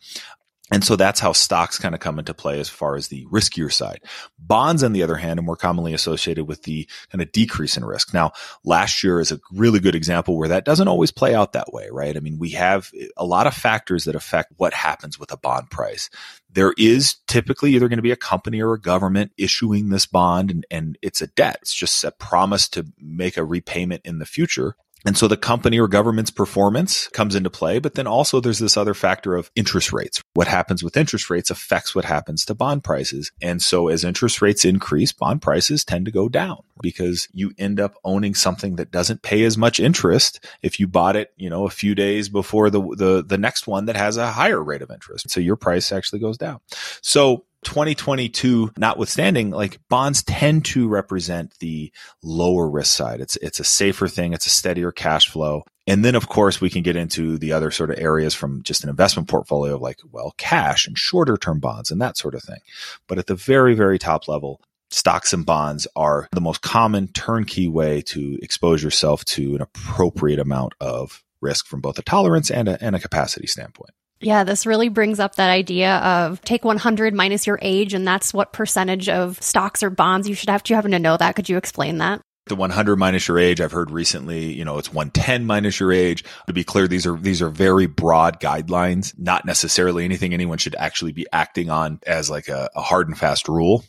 And 0.72 0.84
so 0.84 0.96
that's 0.96 1.20
how 1.20 1.32
stocks 1.32 1.78
kind 1.78 1.94
of 1.94 2.02
come 2.02 2.18
into 2.18 2.34
play 2.34 2.60
as 2.60 2.70
far 2.70 2.96
as 2.96 3.08
the 3.08 3.26
riskier 3.28 3.72
side. 3.72 4.00
Bonds, 4.40 4.82
on 4.84 4.94
the 4.94 5.04
other 5.04 5.16
hand, 5.16 5.40
are 5.40 5.44
more 5.44 5.56
commonly 5.56 5.94
associated 5.94 6.48
with 6.48 6.64
the 6.64 6.90
kind 7.12 7.22
of 7.22 7.32
decrease 7.32 7.78
in 7.78 7.86
risk. 7.86 8.16
Now, 8.16 8.32
last 8.64 9.04
year 9.04 9.20
is 9.20 9.32
a 9.32 9.40
really 9.52 9.80
good 9.80 9.94
example 9.94 10.36
where 10.36 10.50
that 10.50 10.66
doesn't 10.66 10.88
always 10.88 11.12
play 11.12 11.36
out 11.36 11.54
that 11.54 11.72
way, 11.72 11.90
right? 11.92 12.18
I 12.18 12.20
mean, 12.20 12.40
we 12.40 12.50
have 12.52 12.90
a 13.16 13.26
lot 13.26 13.46
of 13.46 13.54
factors 13.54 14.06
that 14.06 14.16
affect 14.16 14.54
what 14.58 14.74
happens 14.74 15.20
with 15.20 15.32
a 15.32 15.38
bond 15.38 15.70
price. 15.70 16.10
There 16.50 16.74
is 16.80 17.18
typically 17.28 17.76
either 17.76 17.88
going 17.88 17.98
to 17.98 18.04
be 18.04 18.12
a 18.12 18.16
company 18.16 18.60
or 18.60 18.74
a 18.74 18.82
government 18.82 19.34
issuing 19.38 19.90
this 19.90 20.08
bond 20.08 20.50
and, 20.50 20.66
and 20.72 20.98
it's 21.04 21.22
a 21.22 21.28
debt. 21.28 21.60
It's 21.62 21.76
just 21.76 22.04
a 22.04 22.12
promise 22.12 22.68
to 22.70 22.88
make 22.98 23.38
a 23.38 23.46
repayment 23.46 24.02
in 24.04 24.18
the 24.18 24.26
future. 24.26 24.76
And 25.06 25.18
so 25.18 25.28
the 25.28 25.38
company 25.38 25.80
or 25.80 25.88
government's 25.88 26.32
performance 26.32 27.08
comes 27.10 27.36
into 27.36 27.50
play, 27.50 27.80
but 27.80 27.94
then 27.94 28.08
also 28.08 28.40
there's 28.40 28.60
this 28.60 28.76
other 28.76 28.94
factor 28.94 29.36
of 29.36 29.52
interest 29.56 29.94
rates. 29.94 30.22
What 30.34 30.48
happens 30.48 30.84
with 30.84 30.98
interest 30.98 31.30
rates 31.30 31.52
affects 31.52 31.94
what 31.94 32.06
happens 32.06 32.44
to 32.46 32.56
bond 32.56 32.84
prices. 32.84 33.32
And 33.42 33.62
so 33.62 33.88
as 33.88 34.04
interest 34.04 34.42
rates 34.42 34.66
increase, 34.66 35.12
bond 35.12 35.42
prices 35.42 35.86
tend 35.86 36.06
to 36.06 36.12
go 36.12 36.28
down 36.28 36.64
because 36.82 37.28
you 37.34 37.54
end 37.58 37.80
up 37.80 37.96
owning 38.04 38.34
something 38.34 38.78
that 38.78 38.92
doesn't 38.92 39.22
pay 39.22 39.44
as 39.44 39.58
much 39.58 39.80
interest 39.80 40.44
if 40.62 40.80
you 40.80 40.88
bought 40.88 41.16
it, 41.16 41.32
you 41.38 41.50
know, 41.50 41.66
a 41.66 41.70
few 41.70 41.96
days 41.96 42.28
before 42.28 42.70
the 42.70 42.82
the 42.96 43.24
the 43.26 43.38
next 43.38 43.68
one 43.68 43.86
that 43.86 43.96
has 43.96 44.18
a 44.18 44.32
higher 44.32 44.62
rate 44.62 44.82
of 44.82 44.92
interest. 44.92 45.30
So 45.30 45.40
your 45.40 45.56
price 45.56 45.92
actually 45.92 46.20
goes 46.20 46.38
down. 46.38 46.60
So 47.02 47.46
2022 47.66 48.72
notwithstanding, 48.78 49.50
like 49.50 49.80
bonds 49.90 50.24
tend 50.24 50.64
to 50.66 50.88
represent 50.88 51.54
the 51.60 51.92
lower 52.24 52.70
risk 52.70 52.96
side. 52.96 53.20
It's, 53.20 53.36
it's 53.38 53.60
a 53.60 53.66
safer 53.66 54.08
thing. 54.08 54.34
It's 54.34 54.48
a 54.48 54.52
steadier 54.52 54.92
cash 54.92 55.30
flow. 55.30 55.64
And 55.88 56.04
then 56.06 56.16
of 56.16 56.30
course 56.30 56.62
we 56.62 56.70
can 56.70 56.84
get 56.84 56.96
into 56.96 57.38
the 57.38 57.52
other 57.52 57.72
sort 57.72 57.90
of 57.90 58.00
areas 58.00 58.34
from 58.34 58.64
just 58.64 58.84
an 58.84 58.90
investment 58.90 59.28
portfolio 59.28 59.78
like, 59.78 60.00
well, 60.12 60.34
cash 60.38 60.88
and 60.88 60.98
shorter 60.98 61.38
term 61.38 61.60
bonds 61.60 61.92
and 61.92 62.02
that 62.02 62.18
sort 62.18 62.36
of 62.36 62.44
thing. 62.44 62.60
But 63.08 63.20
at 63.20 63.28
the 63.28 63.36
very, 63.36 63.76
very 63.76 64.00
top 64.00 64.28
level, 64.28 64.62
stocks 64.90 65.34
and 65.34 65.46
bonds 65.46 65.88
are 65.96 66.28
the 66.32 66.42
most 66.42 66.62
common 66.62 67.08
turnkey 67.10 67.68
way 67.68 68.02
to 68.04 68.40
expose 68.42 68.84
yourself 68.84 69.26
to 69.26 69.56
an 69.56 69.62
appropriate 69.62 70.40
amount 70.40 70.74
of 70.80 71.24
risk 71.42 71.68
from 71.68 71.82
both 71.82 72.00
a 72.00 72.04
tolerance 72.04 72.50
and 72.50 72.68
a, 72.68 72.84
and 72.84 72.96
a 72.96 73.00
capacity 73.00 73.48
standpoint. 73.48 73.92
Yeah, 74.22 74.44
this 74.44 74.66
really 74.66 74.90
brings 74.90 75.20
up 75.20 75.36
that 75.36 75.50
idea 75.50 75.98
of 75.98 76.42
take 76.42 76.64
100 76.64 77.14
minus 77.14 77.46
your 77.46 77.60
age, 77.62 77.94
and 77.94 78.08
that's 78.08 78.34
what 78.34 78.54
percentage 78.54 79.10
of 79.10 79.42
stocks 79.42 79.84
or 79.84 79.90
bonds 79.90 80.28
you 80.28 80.36
should 80.36 80.50
have. 80.50 80.64
Do 80.64 80.74
you 80.74 80.76
happen 80.76 80.92
to 80.92 81.00
know 81.00 81.18
that? 81.18 81.36
Could 81.36 81.50
you 81.50 81.58
explain 81.58 81.98
that? 82.00 82.22
The 82.48 82.56
100 82.56 82.98
minus 82.98 83.28
your 83.28 83.40
age, 83.40 83.60
I've 83.60 83.72
heard 83.72 83.90
recently, 83.90 84.54
you 84.54 84.64
know, 84.64 84.78
it's 84.78 84.94
110 84.94 85.46
minus 85.46 85.80
your 85.80 85.92
age. 85.92 86.24
To 86.46 86.54
be 86.54 86.64
clear, 86.64 86.88
these 86.88 87.08
are, 87.08 87.18
these 87.18 87.42
are 87.42 87.50
very 87.50 87.88
broad 87.88 88.40
guidelines, 88.40 89.18
not 89.18 89.46
necessarily 89.46 90.06
anything 90.06 90.32
anyone 90.34 90.60
should 90.60 90.76
actually 90.76 91.12
be 91.12 91.26
acting 91.34 91.72
on 91.72 92.00
as 92.06 92.30
like 92.30 92.48
a, 92.48 92.70
a 92.76 92.82
hard 92.82 93.08
and 93.08 93.18
fast 93.18 93.48
rule 93.48 93.84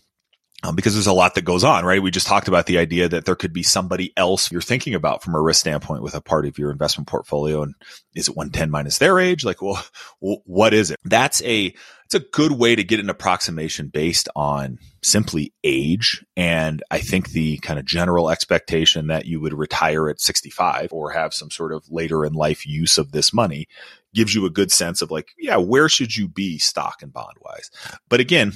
um, 0.62 0.75
because 0.75 0.94
there's 0.94 1.06
a 1.06 1.12
lot 1.12 1.34
that 1.34 1.44
goes 1.44 1.64
on, 1.64 1.84
right? 1.84 2.02
We 2.02 2.10
just 2.10 2.26
talked 2.26 2.48
about 2.48 2.66
the 2.66 2.78
idea 2.78 3.08
that 3.08 3.26
there 3.26 3.36
could 3.36 3.52
be 3.52 3.62
somebody 3.62 4.12
else 4.16 4.50
you're 4.50 4.62
thinking 4.62 4.94
about 4.94 5.22
from 5.22 5.34
a 5.34 5.40
risk 5.40 5.60
standpoint 5.60 6.02
with 6.02 6.14
a 6.14 6.22
part 6.22 6.46
of 6.46 6.58
your 6.58 6.70
investment 6.70 7.08
portfolio. 7.08 7.62
And 7.62 7.75
is 8.14 8.28
it 8.28 8.36
110 8.36 8.70
minus 8.70 8.98
their 8.98 9.20
age? 9.20 9.44
Like, 9.44 9.60
well, 9.60 9.84
what 10.18 10.72
is 10.72 10.90
it? 10.90 10.98
That's 11.04 11.42
a, 11.42 11.75
it's 12.06 12.14
a 12.14 12.20
good 12.20 12.52
way 12.52 12.75
to 12.75 12.84
get 12.84 13.00
an 13.00 13.10
approximation 13.10 13.88
based 13.88 14.30
on 14.34 14.78
simply 15.02 15.52
age. 15.62 16.25
And 16.36 16.82
I 16.90 17.00
think 17.00 17.30
the 17.30 17.58
kind 17.58 17.78
of 17.78 17.84
general 17.84 18.30
expectation 18.30 19.08
that 19.08 19.26
you 19.26 19.40
would 19.40 19.52
retire 19.52 20.08
at 20.08 20.20
65 20.20 20.90
or 20.92 21.10
have 21.10 21.34
some 21.34 21.50
sort 21.50 21.72
of 21.72 21.84
later 21.90 22.25
in 22.25 22.32
life 22.32 22.66
use 22.66 22.96
of 22.96 23.12
this 23.12 23.32
money 23.32 23.68
gives 24.14 24.34
you 24.34 24.46
a 24.46 24.50
good 24.50 24.72
sense 24.72 25.02
of 25.02 25.10
like, 25.10 25.28
yeah, 25.38 25.58
where 25.58 25.90
should 25.90 26.16
you 26.16 26.28
be 26.28 26.58
stock 26.58 27.02
and 27.02 27.12
bond 27.12 27.36
wise? 27.42 27.70
But 28.08 28.20
again, 28.20 28.52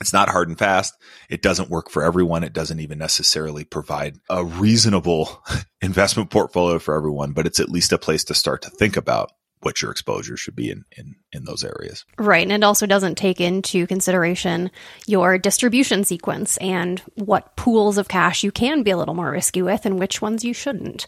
it's 0.00 0.12
not 0.12 0.28
hard 0.28 0.48
and 0.48 0.58
fast. 0.58 0.94
It 1.30 1.42
doesn't 1.42 1.70
work 1.70 1.90
for 1.90 2.02
everyone. 2.02 2.44
It 2.44 2.52
doesn't 2.52 2.80
even 2.80 2.98
necessarily 2.98 3.64
provide 3.64 4.18
a 4.28 4.44
reasonable 4.44 5.44
investment 5.82 6.30
portfolio 6.30 6.78
for 6.78 6.96
everyone, 6.96 7.32
but 7.32 7.46
it's 7.46 7.60
at 7.60 7.68
least 7.68 7.92
a 7.92 7.98
place 7.98 8.24
to 8.24 8.34
start 8.34 8.62
to 8.62 8.70
think 8.70 8.96
about 8.96 9.30
what 9.64 9.80
your 9.80 9.90
exposure 9.90 10.36
should 10.36 10.54
be 10.54 10.70
in, 10.70 10.84
in, 10.96 11.14
in 11.32 11.44
those 11.44 11.64
areas. 11.64 12.04
Right. 12.18 12.42
And 12.42 12.52
it 12.52 12.62
also 12.62 12.86
doesn't 12.86 13.16
take 13.16 13.40
into 13.40 13.86
consideration 13.86 14.70
your 15.06 15.38
distribution 15.38 16.04
sequence 16.04 16.58
and 16.58 17.00
what 17.14 17.56
pools 17.56 17.96
of 17.96 18.08
cash 18.08 18.44
you 18.44 18.52
can 18.52 18.82
be 18.82 18.90
a 18.90 18.96
little 18.96 19.14
more 19.14 19.30
risky 19.30 19.62
with 19.62 19.86
and 19.86 19.98
which 19.98 20.20
ones 20.20 20.44
you 20.44 20.52
shouldn't. 20.52 21.06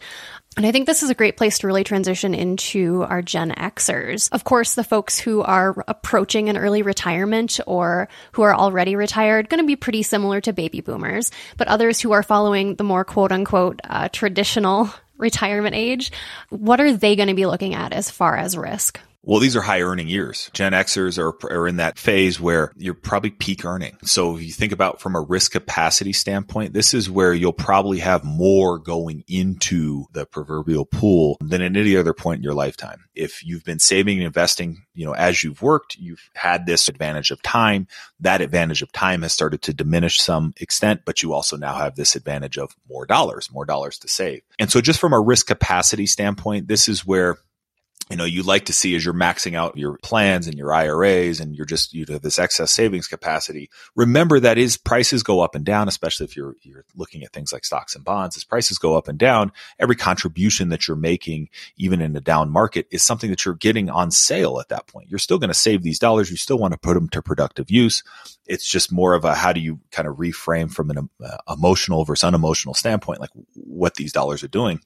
And 0.57 0.65
I 0.65 0.73
think 0.73 0.87
this 0.87 1.03
is 1.03 1.11
a 1.11 1.15
great 1.15 1.37
place 1.37 1.59
to 1.59 1.67
really 1.67 1.85
transition 1.85 2.35
into 2.35 3.03
our 3.03 3.21
Gen 3.21 3.51
Xers. 3.51 4.31
Of 4.33 4.45
course, 4.45 4.75
the 4.75 4.85
folks 4.85 5.19
who 5.19 5.43
are 5.43 5.85
approaching 5.87 6.49
an 6.49 6.57
early 6.57 6.81
retirement 6.81 7.61
or 7.67 8.09
who 8.33 8.41
are 8.41 8.55
already 8.55 8.97
retired, 8.97 9.51
going 9.51 9.63
to 9.63 9.67
be 9.67 9.77
pretty 9.77 10.03
similar 10.03 10.41
to 10.41 10.55
baby 10.55 10.81
boomers, 10.81 11.31
but 11.59 11.69
others 11.69 12.01
who 12.01 12.13
are 12.13 12.23
following 12.23 12.77
the 12.77 12.85
more 12.85 13.05
quote 13.05 13.33
unquote 13.33 13.81
uh, 13.85 14.09
traditional 14.09 14.89
retirement 15.19 15.75
age, 15.75 16.11
what 16.49 16.81
are 16.81 16.93
they 16.93 17.17
going 17.17 17.29
to 17.29 17.35
be 17.35 17.47
looking 17.47 17.75
at 17.75 17.93
as 17.93 18.11
far 18.11 18.35
as 18.35 18.57
risk? 18.57 18.99
Well, 19.27 19.41
these 19.41 19.57
are 19.57 19.61
high 19.61 19.81
earning 19.81 20.07
years. 20.07 20.51
Gen 20.53 20.71
Xers 20.71 21.19
are, 21.19 21.35
are 21.53 21.67
in 21.67 21.77
that 21.77 21.99
phase 21.99 22.41
where 22.41 22.71
you're 22.77 22.95
probably 22.95 23.31
peak 23.31 23.65
earning. 23.65 23.99
So 24.05 24.37
if 24.37 24.43
you 24.45 24.53
think 24.53 24.71
about 24.71 25.01
from 25.01 25.17
a 25.17 25.21
risk 25.21 25.51
capacity 25.51 26.13
standpoint, 26.13 26.75
this 26.75 26.95
is 26.95 27.11
where 27.11 27.35
you'll 27.35 27.53
probably 27.53 27.99
have 27.99 28.23
more 28.23 28.79
going 28.79 29.25
into 29.27 30.05
the 30.13 30.27
proverbial 30.27 30.85
pool 30.85 31.39
than 31.41 31.61
at 31.61 31.77
any 31.77 31.97
other 31.97 32.13
point 32.13 32.39
in 32.39 32.45
your 32.45 32.55
lifetime. 32.55 33.05
If 33.17 33.45
you've 33.45 33.65
been 33.65 33.81
saving 33.81 34.19
and 34.19 34.27
investing, 34.27 34.85
you 34.95 35.05
know, 35.05 35.13
as 35.13 35.43
you've 35.43 35.61
worked, 35.61 35.97
you've 35.97 36.31
had 36.37 36.65
this 36.65 36.89
advantage 36.89 37.33
of 37.33 37.43
time. 37.43 37.89
That 38.21 38.41
advantage 38.41 38.81
of 38.81 38.93
time 38.93 39.23
has 39.23 39.33
started 39.33 39.61
to 39.63 39.75
diminish 39.75 40.21
some 40.21 40.55
extent, 40.59 41.01
but 41.05 41.25
you 41.25 41.33
also 41.33 41.57
now 41.57 41.75
have 41.75 41.97
this 41.97 42.15
advantage 42.15 42.59
of 42.59 42.77
more 42.89 43.07
dollars, 43.07 43.51
more 43.51 43.65
dollars 43.65 43.99
to 43.99 44.09
save. 44.09 44.43
And 44.61 44.71
so 44.71 44.81
just 44.81 45.01
from 45.01 45.13
a 45.13 45.21
risk 45.21 45.49
capacity 45.49 46.07
standpoint, 46.07 46.69
this 46.69 46.89
is 46.89 47.05
where 47.05 47.39
you 48.11 48.17
know, 48.17 48.25
you 48.25 48.45
like 48.45 48.67
to 48.67 48.73
see 48.73 48.95
as 48.95 49.05
you're 49.05 49.15
maxing 49.15 49.55
out 49.55 49.77
your 49.77 49.99
plans 49.99 50.47
and 50.47 50.57
your 50.57 50.73
IRAs 50.73 51.41
and 51.41 51.57
you're 51.57 51.67
just, 51.67 51.93
you 51.93 52.05
have 52.09 52.23
this 52.23 52.39
excess 52.39 52.71
savings 52.71 53.09
capacity. 53.09 53.69
Remember 53.97 54.39
that 54.39 54.59
is 54.59 54.77
prices 54.77 55.25
go 55.25 55.41
up 55.41 55.57
and 55.57 55.65
down, 55.65 55.89
especially 55.89 56.25
if 56.25 56.37
you're, 56.37 56.55
you're 56.63 56.85
looking 56.95 57.25
at 57.25 57.33
things 57.33 57.53
like 57.53 57.65
stocks 57.65 57.97
and 57.97 58.05
bonds. 58.05 58.37
As 58.37 58.45
prices 58.45 58.79
go 58.79 58.97
up 58.97 59.09
and 59.09 59.19
down, 59.19 59.51
every 59.81 59.97
contribution 59.97 60.69
that 60.69 60.87
you're 60.87 60.97
making, 60.97 61.49
even 61.77 62.01
in 62.01 62.15
a 62.15 62.21
down 62.21 62.49
market 62.49 62.87
is 62.93 63.03
something 63.03 63.31
that 63.31 63.45
you're 63.45 63.55
getting 63.55 63.91
on 63.91 64.13
sale 64.13 64.61
at 64.61 64.69
that 64.69 64.87
point. 64.87 65.11
You're 65.11 65.19
still 65.19 65.39
going 65.39 65.51
to 65.51 65.55
save 65.55 65.83
these 65.83 65.99
dollars. 65.99 66.31
You 66.31 66.37
still 66.37 66.59
want 66.59 66.73
to 66.73 66.79
put 66.79 66.95
them 66.95 67.09
to 67.09 67.23
productive 67.23 67.73
use. 67.73 68.05
It's 68.47 68.69
just 68.69 68.93
more 68.93 69.15
of 69.15 69.25
a, 69.25 69.35
how 69.35 69.53
do 69.53 69.61
you 69.61 69.81
kind 69.91 70.07
of 70.07 70.17
reframe 70.17 70.73
from 70.73 70.91
an 70.91 71.11
uh, 71.25 71.39
emotional 71.53 72.05
versus 72.05 72.23
unemotional 72.23 72.75
standpoint, 72.75 73.21
like 73.21 73.31
what 73.55 73.97
these 73.97 74.13
dollars 74.13 74.45
are 74.45 74.49
doing 74.49 74.81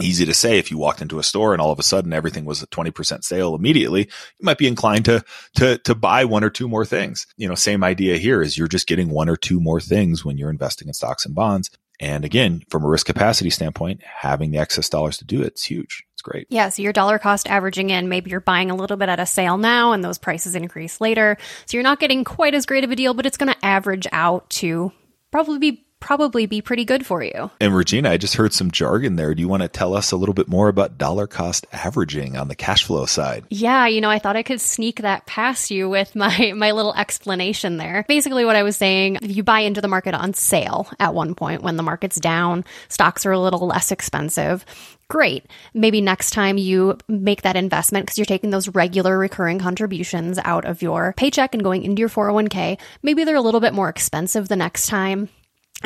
easy 0.00 0.26
to 0.26 0.34
say 0.34 0.58
if 0.58 0.70
you 0.70 0.78
walked 0.78 1.00
into 1.00 1.18
a 1.18 1.22
store 1.22 1.52
and 1.52 1.60
all 1.60 1.72
of 1.72 1.78
a 1.78 1.82
sudden 1.82 2.12
everything 2.12 2.44
was 2.44 2.62
a 2.62 2.66
20% 2.66 3.24
sale 3.24 3.54
immediately 3.54 4.02
you 4.02 4.44
might 4.44 4.58
be 4.58 4.66
inclined 4.66 5.04
to 5.04 5.24
to 5.54 5.78
to 5.78 5.94
buy 5.94 6.24
one 6.24 6.44
or 6.44 6.50
two 6.50 6.68
more 6.68 6.84
things. 6.84 7.26
You 7.36 7.48
know 7.48 7.54
same 7.54 7.82
idea 7.82 8.16
here 8.16 8.42
is 8.42 8.56
you're 8.56 8.68
just 8.68 8.86
getting 8.86 9.10
one 9.10 9.28
or 9.28 9.36
two 9.36 9.60
more 9.60 9.80
things 9.80 10.24
when 10.24 10.38
you're 10.38 10.50
investing 10.50 10.88
in 10.88 10.94
stocks 10.94 11.24
and 11.24 11.34
bonds. 11.34 11.70
And 11.98 12.24
again 12.24 12.62
from 12.70 12.84
a 12.84 12.88
risk 12.88 13.06
capacity 13.06 13.50
standpoint 13.50 14.02
having 14.02 14.50
the 14.50 14.58
excess 14.58 14.88
dollars 14.88 15.18
to 15.18 15.24
do 15.24 15.40
it, 15.40 15.48
it's 15.48 15.64
huge. 15.64 16.04
It's 16.14 16.22
great. 16.22 16.46
Yeah 16.50 16.68
so 16.68 16.82
your 16.82 16.92
dollar 16.92 17.18
cost 17.18 17.48
averaging 17.48 17.90
in 17.90 18.08
maybe 18.08 18.30
you're 18.30 18.40
buying 18.40 18.70
a 18.70 18.76
little 18.76 18.96
bit 18.96 19.08
at 19.08 19.20
a 19.20 19.26
sale 19.26 19.56
now 19.56 19.92
and 19.92 20.04
those 20.04 20.18
prices 20.18 20.54
increase 20.54 21.00
later. 21.00 21.36
So 21.66 21.76
you're 21.76 21.84
not 21.84 22.00
getting 22.00 22.24
quite 22.24 22.54
as 22.54 22.66
great 22.66 22.84
of 22.84 22.90
a 22.90 22.96
deal 22.96 23.14
but 23.14 23.26
it's 23.26 23.38
going 23.38 23.52
to 23.52 23.64
average 23.64 24.06
out 24.12 24.50
to 24.50 24.92
probably 25.30 25.58
be 25.58 25.85
probably 26.00 26.46
be 26.46 26.60
pretty 26.60 26.84
good 26.84 27.06
for 27.06 27.22
you. 27.22 27.50
And 27.60 27.74
Regina, 27.74 28.10
I 28.10 28.16
just 28.16 28.34
heard 28.34 28.52
some 28.52 28.70
jargon 28.70 29.16
there. 29.16 29.34
Do 29.34 29.40
you 29.40 29.48
want 29.48 29.62
to 29.62 29.68
tell 29.68 29.94
us 29.94 30.12
a 30.12 30.16
little 30.16 30.34
bit 30.34 30.48
more 30.48 30.68
about 30.68 30.98
dollar 30.98 31.26
cost 31.26 31.66
averaging 31.72 32.36
on 32.36 32.48
the 32.48 32.54
cash 32.54 32.84
flow 32.84 33.06
side? 33.06 33.44
Yeah, 33.50 33.86
you 33.86 34.00
know, 34.00 34.10
I 34.10 34.18
thought 34.18 34.36
I 34.36 34.42
could 34.42 34.60
sneak 34.60 35.00
that 35.02 35.26
past 35.26 35.70
you 35.70 35.88
with 35.88 36.14
my 36.14 36.52
my 36.56 36.72
little 36.72 36.94
explanation 36.94 37.76
there. 37.76 38.04
Basically 38.08 38.44
what 38.44 38.56
I 38.56 38.62
was 38.62 38.76
saying, 38.76 39.18
if 39.22 39.36
you 39.36 39.42
buy 39.42 39.60
into 39.60 39.80
the 39.80 39.88
market 39.88 40.14
on 40.14 40.34
sale 40.34 40.88
at 41.00 41.14
one 41.14 41.34
point 41.34 41.62
when 41.62 41.76
the 41.76 41.82
market's 41.82 42.20
down, 42.20 42.64
stocks 42.88 43.26
are 43.26 43.32
a 43.32 43.40
little 43.40 43.66
less 43.66 43.90
expensive. 43.90 44.64
Great. 45.08 45.46
Maybe 45.72 46.00
next 46.00 46.30
time 46.30 46.58
you 46.58 46.98
make 47.08 47.42
that 47.42 47.54
investment 47.54 48.06
because 48.06 48.18
you're 48.18 48.24
taking 48.24 48.50
those 48.50 48.68
regular 48.68 49.16
recurring 49.16 49.60
contributions 49.60 50.38
out 50.42 50.64
of 50.64 50.82
your 50.82 51.14
paycheck 51.16 51.54
and 51.54 51.62
going 51.62 51.84
into 51.84 52.00
your 52.00 52.08
401k. 52.08 52.78
Maybe 53.02 53.22
they're 53.22 53.36
a 53.36 53.40
little 53.40 53.60
bit 53.60 53.72
more 53.72 53.88
expensive 53.88 54.48
the 54.48 54.56
next 54.56 54.86
time 54.86 55.28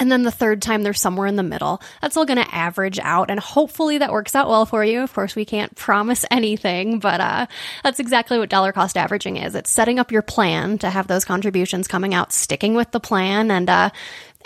and 0.00 0.10
then 0.10 0.22
the 0.22 0.30
third 0.30 0.62
time 0.62 0.82
they're 0.82 0.94
somewhere 0.94 1.26
in 1.26 1.36
the 1.36 1.42
middle. 1.42 1.80
That's 2.00 2.16
all 2.16 2.24
going 2.24 2.42
to 2.42 2.54
average 2.54 2.98
out 2.98 3.30
and 3.30 3.38
hopefully 3.38 3.98
that 3.98 4.10
works 4.10 4.34
out 4.34 4.48
well 4.48 4.64
for 4.64 4.82
you. 4.82 5.02
Of 5.02 5.12
course, 5.12 5.36
we 5.36 5.44
can't 5.44 5.76
promise 5.76 6.24
anything, 6.30 6.98
but 6.98 7.20
uh, 7.20 7.46
that's 7.84 8.00
exactly 8.00 8.38
what 8.38 8.48
dollar 8.48 8.72
cost 8.72 8.96
averaging 8.96 9.36
is. 9.36 9.54
It's 9.54 9.70
setting 9.70 9.98
up 9.98 10.10
your 10.10 10.22
plan 10.22 10.78
to 10.78 10.90
have 10.90 11.06
those 11.06 11.26
contributions 11.26 11.86
coming 11.86 12.14
out, 12.14 12.32
sticking 12.32 12.74
with 12.74 12.90
the 12.90 12.98
plan 12.98 13.50
and 13.50 13.68
uh, 13.68 13.90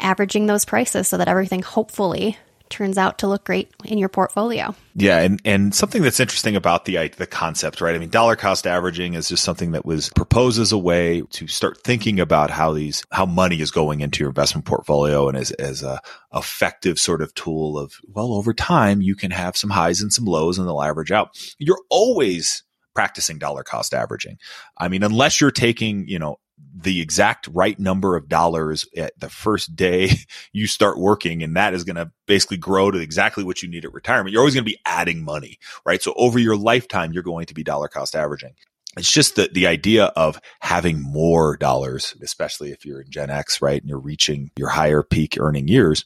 averaging 0.00 0.46
those 0.46 0.64
prices 0.64 1.06
so 1.06 1.16
that 1.18 1.28
everything 1.28 1.62
hopefully 1.62 2.37
turns 2.71 2.99
out 2.99 3.18
to 3.18 3.28
look 3.28 3.44
great 3.44 3.71
in 3.85 3.99
your 3.99 4.09
portfolio. 4.09 4.75
Yeah, 4.94 5.21
and 5.21 5.40
and 5.44 5.75
something 5.75 6.02
that's 6.02 6.21
interesting 6.21 6.56
about 6.56 6.85
the 6.85 7.09
the 7.16 7.26
concept, 7.26 7.80
right? 7.80 7.94
I 7.94 7.99
mean, 7.99 8.11
dollar 8.11 8.37
cost 8.37 8.66
averaging 8.66 9.14
is 9.14 9.28
just 9.28 9.44
something 9.44 9.73
that 9.73 9.85
was 9.85 10.11
proposed 10.11 10.61
as 10.61 10.73
a 10.73 10.78
way 10.78 11.23
to 11.30 11.47
start 11.47 11.83
thinking 11.83 12.21
about 12.21 12.50
how 12.50 12.73
these 12.73 13.04
how 13.11 13.26
money 13.26 13.61
is 13.61 13.71
going 13.71 14.00
into 14.00 14.21
your 14.21 14.30
investment 14.30 14.66
portfolio, 14.66 15.28
and 15.28 15.37
as 15.37 15.50
as 15.52 15.83
a 15.83 16.00
effective 16.35 16.99
sort 16.99 17.23
of 17.23 17.35
tool 17.35 17.78
of 17.78 17.94
well, 18.09 18.35
over 18.35 18.54
time 18.54 19.02
you 19.02 19.14
can 19.14 19.30
have 19.30 19.56
some 19.56 19.71
highs 19.71 20.00
and 20.00 20.12
some 20.12 20.25
lows, 20.25 20.59
and 20.59 20.66
they'll 20.66 20.83
average 20.83 21.12
out. 21.12 21.37
You're 21.59 21.83
always 21.90 22.64
practicing 22.94 23.38
dollar 23.38 23.64
cost 23.64 23.92
averaging. 23.92 24.38
I 24.78 24.88
mean, 24.88 25.02
unless 25.02 25.40
you're 25.40 25.50
taking, 25.50 26.06
you 26.09 26.18
know, 26.18 26.38
the 26.75 27.00
exact 27.00 27.49
right 27.52 27.78
number 27.78 28.16
of 28.16 28.28
dollars 28.28 28.87
at 28.96 29.18
the 29.18 29.28
first 29.28 29.75
day 29.75 30.11
you 30.52 30.66
start 30.66 30.99
working. 30.99 31.42
And 31.42 31.56
that 31.56 31.75
is 31.75 31.84
going 31.84 31.96
to 31.96 32.11
basically 32.26 32.56
grow 32.56 32.90
to 32.90 32.99
exactly 32.99 33.44
what 33.44 33.62
you 33.62 33.68
need 33.68 33.84
at 33.84 33.92
retirement. 33.92 34.32
You're 34.32 34.42
always 34.42 34.54
going 34.54 34.64
to 34.64 34.70
be 34.70 34.80
adding 34.84 35.25
money, 35.25 35.58
right? 35.84 36.02
So 36.02 36.14
over 36.16 36.38
your 36.38 36.56
lifetime, 36.56 37.12
you're 37.12 37.23
going 37.23 37.46
to 37.46 37.54
be 37.54 37.64
dollar 37.64 37.88
cost 37.88 38.14
averaging. 38.14 38.54
It's 38.96 39.11
just 39.11 39.34
the, 39.34 39.50
the 39.52 39.66
idea 39.66 40.04
of 40.04 40.40
having 40.61 41.00
more 41.00 41.56
dollars, 41.56 42.14
especially 42.23 42.70
if 42.70 42.84
you're 42.84 43.00
in 43.00 43.11
Gen 43.11 43.30
X, 43.30 43.61
right? 43.61 43.80
And 43.80 43.88
you're 43.88 43.99
reaching 43.99 44.50
your 44.56 44.68
higher 44.68 45.02
peak 45.02 45.37
earning 45.38 45.66
years 45.66 46.04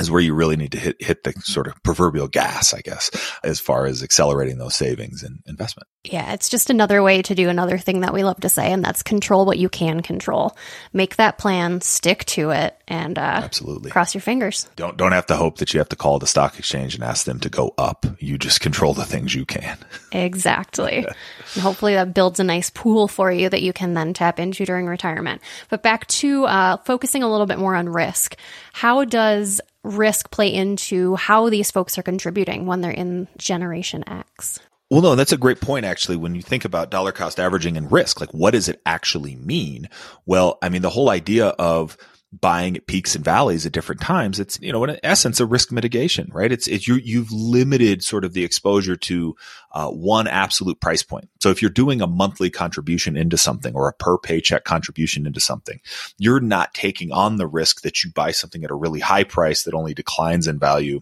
is 0.00 0.10
where 0.10 0.22
you 0.22 0.34
really 0.34 0.56
need 0.56 0.72
to 0.72 0.78
hit 0.78 0.96
hit 1.00 1.22
the 1.22 1.32
sort 1.42 1.66
of 1.66 1.80
proverbial 1.82 2.28
gas, 2.28 2.72
I 2.72 2.80
guess, 2.80 3.10
as 3.44 3.60
far 3.60 3.86
as 3.86 4.02
accelerating 4.02 4.58
those 4.58 4.74
savings 4.74 5.22
and 5.22 5.40
investment. 5.46 5.86
Yeah, 6.04 6.32
it's 6.32 6.48
just 6.48 6.68
another 6.68 7.00
way 7.00 7.22
to 7.22 7.34
do 7.36 7.48
another 7.48 7.78
thing 7.78 8.00
that 8.00 8.12
we 8.12 8.24
love 8.24 8.40
to 8.40 8.48
say, 8.48 8.72
and 8.72 8.84
that's 8.84 9.04
control 9.04 9.46
what 9.46 9.58
you 9.58 9.68
can 9.68 10.02
control. 10.02 10.56
Make 10.92 11.14
that 11.14 11.38
plan, 11.38 11.80
stick 11.80 12.24
to 12.24 12.50
it, 12.50 12.76
and 12.88 13.16
uh, 13.16 13.42
absolutely 13.44 13.92
cross 13.92 14.12
your 14.12 14.20
fingers. 14.20 14.68
Don't 14.74 14.96
don't 14.96 15.12
have 15.12 15.26
to 15.26 15.36
hope 15.36 15.58
that 15.58 15.72
you 15.72 15.78
have 15.78 15.90
to 15.90 15.96
call 15.96 16.18
the 16.18 16.26
stock 16.26 16.58
exchange 16.58 16.96
and 16.96 17.04
ask 17.04 17.24
them 17.24 17.38
to 17.40 17.48
go 17.48 17.72
up. 17.78 18.04
You 18.18 18.36
just 18.36 18.60
control 18.60 18.94
the 18.94 19.04
things 19.04 19.34
you 19.34 19.46
can. 19.46 19.78
Exactly, 20.14 21.06
and 21.06 21.62
hopefully 21.62 21.94
that 21.94 22.12
builds 22.12 22.38
a 22.38 22.44
nice 22.44 22.68
pool 22.68 23.08
for 23.08 23.32
you 23.32 23.48
that 23.48 23.62
you 23.62 23.72
can 23.72 23.94
then 23.94 24.12
tap 24.12 24.38
into 24.38 24.66
during 24.66 24.86
retirement. 24.86 25.40
But 25.70 25.82
back 25.82 26.06
to 26.08 26.44
uh, 26.44 26.76
focusing 26.78 27.22
a 27.22 27.30
little 27.30 27.46
bit 27.46 27.58
more 27.58 27.74
on 27.74 27.88
risk. 27.88 28.36
How 28.74 29.04
does 29.06 29.62
risk 29.82 30.30
play 30.30 30.52
into 30.52 31.14
how 31.14 31.48
these 31.48 31.70
folks 31.70 31.96
are 31.96 32.02
contributing 32.02 32.66
when 32.66 32.82
they're 32.82 32.90
in 32.90 33.26
Generation 33.38 34.06
X? 34.06 34.60
Well, 34.92 35.00
no, 35.00 35.14
that's 35.14 35.32
a 35.32 35.38
great 35.38 35.58
point, 35.58 35.86
actually. 35.86 36.18
When 36.18 36.34
you 36.34 36.42
think 36.42 36.66
about 36.66 36.90
dollar 36.90 37.12
cost 37.12 37.40
averaging 37.40 37.78
and 37.78 37.90
risk, 37.90 38.20
like 38.20 38.34
what 38.34 38.50
does 38.50 38.68
it 38.68 38.82
actually 38.84 39.36
mean? 39.36 39.88
Well, 40.26 40.58
I 40.60 40.68
mean, 40.68 40.82
the 40.82 40.90
whole 40.90 41.08
idea 41.08 41.46
of 41.46 41.96
buying 42.30 42.76
at 42.76 42.86
peaks 42.86 43.14
and 43.14 43.24
valleys 43.24 43.64
at 43.64 43.72
different 43.72 44.02
times, 44.02 44.38
it's, 44.38 44.60
you 44.60 44.70
know, 44.70 44.84
in 44.84 44.98
essence, 45.02 45.40
a 45.40 45.46
risk 45.46 45.72
mitigation, 45.72 46.28
right? 46.30 46.52
It's, 46.52 46.68
it's 46.68 46.86
you, 46.86 46.96
you've 46.96 47.32
limited 47.32 48.04
sort 48.04 48.22
of 48.22 48.34
the 48.34 48.44
exposure 48.44 48.96
to 48.96 49.34
uh, 49.72 49.88
one 49.88 50.26
absolute 50.26 50.78
price 50.78 51.02
point. 51.02 51.30
So 51.40 51.48
if 51.48 51.62
you're 51.62 51.70
doing 51.70 52.02
a 52.02 52.06
monthly 52.06 52.50
contribution 52.50 53.16
into 53.16 53.38
something 53.38 53.74
or 53.74 53.88
a 53.88 53.94
per 53.94 54.18
paycheck 54.18 54.64
contribution 54.64 55.26
into 55.26 55.40
something, 55.40 55.80
you're 56.18 56.38
not 56.38 56.74
taking 56.74 57.12
on 57.12 57.36
the 57.38 57.46
risk 57.46 57.80
that 57.80 58.04
you 58.04 58.12
buy 58.12 58.30
something 58.30 58.62
at 58.62 58.70
a 58.70 58.74
really 58.74 59.00
high 59.00 59.24
price 59.24 59.62
that 59.62 59.72
only 59.72 59.94
declines 59.94 60.46
in 60.46 60.58
value 60.58 61.00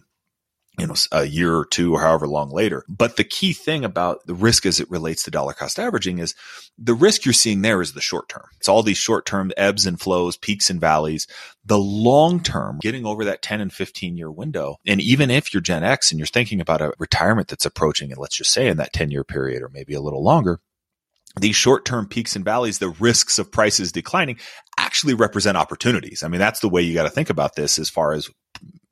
you 0.81 0.87
know, 0.87 0.95
a 1.11 1.25
year 1.25 1.55
or 1.55 1.65
two 1.65 1.93
or 1.93 2.01
however 2.01 2.27
long 2.27 2.49
later. 2.49 2.83
But 2.89 3.15
the 3.15 3.23
key 3.23 3.53
thing 3.53 3.85
about 3.85 4.25
the 4.25 4.33
risk 4.33 4.65
as 4.65 4.79
it 4.79 4.89
relates 4.89 5.21
to 5.23 5.31
dollar 5.31 5.53
cost 5.53 5.77
averaging 5.77 6.17
is 6.17 6.33
the 6.79 6.95
risk 6.95 7.23
you're 7.23 7.33
seeing 7.33 7.61
there 7.61 7.83
is 7.83 7.93
the 7.93 8.01
short 8.01 8.27
term. 8.27 8.47
It's 8.57 8.67
all 8.67 8.81
these 8.81 8.97
short 8.97 9.27
term 9.27 9.51
ebbs 9.55 9.85
and 9.85 9.99
flows, 9.99 10.37
peaks 10.37 10.71
and 10.71 10.81
valleys. 10.81 11.27
The 11.63 11.77
long 11.77 12.41
term, 12.41 12.79
getting 12.81 13.05
over 13.05 13.25
that 13.25 13.43
10 13.43 13.61
and 13.61 13.71
15 13.71 14.17
year 14.17 14.31
window. 14.31 14.77
And 14.87 14.99
even 14.99 15.29
if 15.29 15.53
you're 15.53 15.61
Gen 15.61 15.83
X 15.83 16.11
and 16.11 16.19
you're 16.19 16.25
thinking 16.25 16.59
about 16.59 16.81
a 16.81 16.93
retirement 16.97 17.47
that's 17.47 17.67
approaching, 17.67 18.11
and 18.11 18.19
let's 18.19 18.37
just 18.37 18.51
say 18.51 18.67
in 18.67 18.77
that 18.77 18.91
10 18.91 19.11
year 19.11 19.23
period 19.23 19.61
or 19.61 19.69
maybe 19.69 19.93
a 19.93 20.01
little 20.01 20.23
longer, 20.23 20.61
these 21.39 21.55
short 21.55 21.85
term 21.85 22.07
peaks 22.07 22.35
and 22.35 22.43
valleys, 22.43 22.79
the 22.79 22.89
risks 22.89 23.37
of 23.37 23.51
prices 23.51 23.91
declining 23.91 24.39
actually 24.79 25.13
represent 25.13 25.57
opportunities. 25.57 26.23
I 26.23 26.27
mean, 26.27 26.39
that's 26.39 26.59
the 26.59 26.69
way 26.69 26.81
you 26.81 26.95
got 26.95 27.03
to 27.03 27.09
think 27.11 27.29
about 27.29 27.55
this 27.55 27.77
as 27.77 27.89
far 27.89 28.13
as 28.13 28.31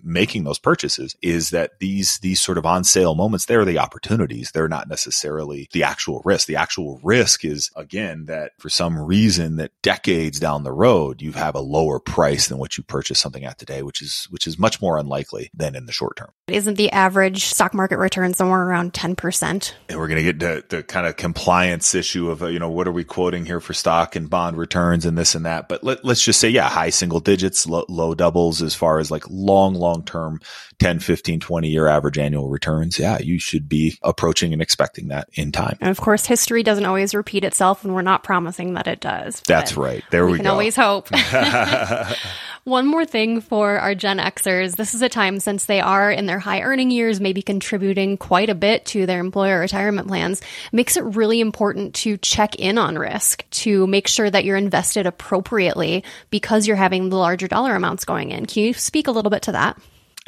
making 0.10 0.44
those 0.44 0.60
purchases 0.60 1.16
is 1.22 1.52
that 1.52 1.80
these 1.80 2.20
these 2.20 2.42
sort 2.42 2.58
of 2.58 2.66
on 2.66 2.84
sale 2.84 3.16
moments 3.16 3.46
they're 3.46 3.66
the 3.66 3.80
opportunities. 3.80 4.52
They're 4.52 4.68
not 4.68 4.90
necessarily 4.90 5.70
the 5.72 5.84
actual 5.84 6.22
risk. 6.26 6.48
The 6.48 6.56
actual 6.56 7.00
risk 7.04 7.46
is 7.46 7.70
again 7.76 8.26
that 8.26 8.52
for 8.60 8.70
some 8.70 9.00
reason 9.00 9.58
that 9.58 9.72
decades 9.82 10.40
down 10.40 10.64
the 10.64 10.72
road 10.72 11.22
you 11.22 11.34
have 11.34 11.56
a 11.56 11.60
lower 11.60 12.00
price 12.00 12.48
than 12.48 12.58
what 12.58 12.78
you 12.78 12.84
purchase 12.84 13.20
something 13.20 13.46
at 13.46 13.58
today 13.58 13.84
which 13.84 14.02
is 14.02 14.28
which 14.30 14.48
is 14.48 14.58
much 14.58 14.82
more 14.82 14.98
unlikely 14.98 15.50
than 15.54 15.76
in 15.76 15.86
the 15.86 15.92
short 15.92 16.18
term. 16.18 16.32
Isn't 16.48 16.76
the 16.76 16.92
average 16.92 17.46
stock 17.46 17.74
market 17.74 17.98
return 17.98 18.34
somewhere 18.34 18.64
around 18.64 18.94
10% 18.94 19.74
and 19.90 20.00
we're 20.00 20.08
going 20.08 20.24
to 20.24 20.34
get 20.34 20.40
to 20.40 20.64
the 20.76 20.84
kind 20.84 21.08
of 21.08 21.18
compliance 21.18 21.94
issue 21.96 22.30
of 22.30 22.44
uh, 22.44 22.48
you 22.48 22.60
know 22.60 22.70
what 22.70 22.88
are 22.88 22.92
we 22.92 23.04
quoting 23.04 23.46
here 23.46 23.60
for 23.60 23.74
stock 23.74 24.16
and 24.16 24.30
bond 24.30 24.58
returns 24.58 25.06
and 25.06 25.18
this 25.18 25.36
and 25.36 25.46
that. 25.46 25.68
But 25.68 25.84
let, 25.84 26.04
let's 26.04 26.24
just 26.24 26.40
say 26.40 26.50
yeah 26.50 26.70
high 26.70 26.90
single 26.90 27.20
digits 27.20 27.68
low, 27.68 27.86
low 27.90 28.16
doubles 28.16 28.62
as 28.62 28.76
far 28.76 29.00
as 29.00 29.12
like 29.12 29.24
long 29.30 29.76
long 29.76 29.99
long 30.00 30.06
term 30.06 30.40
10, 30.80 31.00
15, 31.00 31.40
20 31.40 31.68
year 31.68 31.88
average 31.88 32.18
annual 32.18 32.50
returns, 32.50 33.00
yeah, 33.00 33.20
you 33.20 33.40
should 33.40 33.68
be 33.68 33.98
approaching 34.02 34.54
and 34.54 34.62
expecting 34.62 35.10
that 35.10 35.30
in 35.34 35.52
time. 35.52 35.78
And 35.82 35.90
of 35.90 36.00
course, 36.00 36.26
history 36.26 36.64
doesn't 36.64 36.86
always 36.86 37.14
repeat 37.14 37.44
itself, 37.44 37.84
and 37.84 37.94
we're 37.94 38.02
not 38.02 38.24
promising 38.24 38.74
that 38.74 38.88
it 38.88 39.00
does. 39.00 39.42
That's 39.48 39.76
right. 39.76 40.04
There 40.12 40.26
we, 40.26 40.34
we 40.34 40.38
can 40.38 40.46
go. 40.46 40.52
always 40.52 40.76
hope. 40.76 41.10
One 42.66 42.86
more 42.86 43.06
thing 43.06 43.42
for 43.42 43.80
our 43.80 43.96
Gen 43.96 44.20
Xers. 44.20 44.76
This 44.76 44.94
is 44.94 45.02
a 45.02 45.10
time 45.10 45.40
since 45.40 45.66
they 45.66 45.80
are 45.80 46.12
in 46.12 46.26
their 46.26 46.40
high 46.40 46.62
earning 46.62 46.92
years, 46.92 47.20
maybe 47.20 47.42
contributing 47.42 48.18
quite 48.18 48.50
a 48.50 48.56
bit 48.56 48.86
to 48.88 49.06
their 49.06 49.20
employer 49.20 49.60
retirement 49.60 50.08
plans, 50.08 50.42
makes 50.72 50.96
it 50.96 51.04
really 51.04 51.40
important 51.40 51.96
to 51.96 52.18
check 52.18 52.56
in 52.56 52.78
on 52.78 52.98
risk 52.98 53.50
to 53.52 53.88
make 53.88 54.08
sure 54.08 54.30
that 54.30 54.46
you're 54.46 54.58
invested 54.58 55.08
appropriately 55.08 56.04
because 56.30 56.68
you're 56.68 56.76
having 56.76 57.10
the 57.10 57.18
larger 57.18 57.48
dollar 57.48 57.76
amounts 57.76 58.06
going 58.06 58.32
in. 58.32 58.46
Can 58.46 58.64
you 58.64 58.74
speak 58.74 59.08
a 59.08 59.12
little 59.12 59.32
bit 59.32 59.44
to 59.44 59.54
that? 59.54 59.80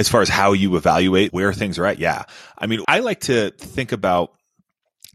As 0.02 0.10
far 0.10 0.22
as 0.22 0.30
how 0.30 0.54
you 0.54 0.78
evaluate 0.78 1.32
where 1.32 1.54
things 1.54 1.78
are 1.78 1.86
at, 1.86 2.00
yeah. 2.00 2.24
I 2.58 2.66
mean, 2.66 2.84
I 2.88 3.02
like 3.02 3.20
to 3.22 3.52
think 3.52 3.92
about 3.92 4.34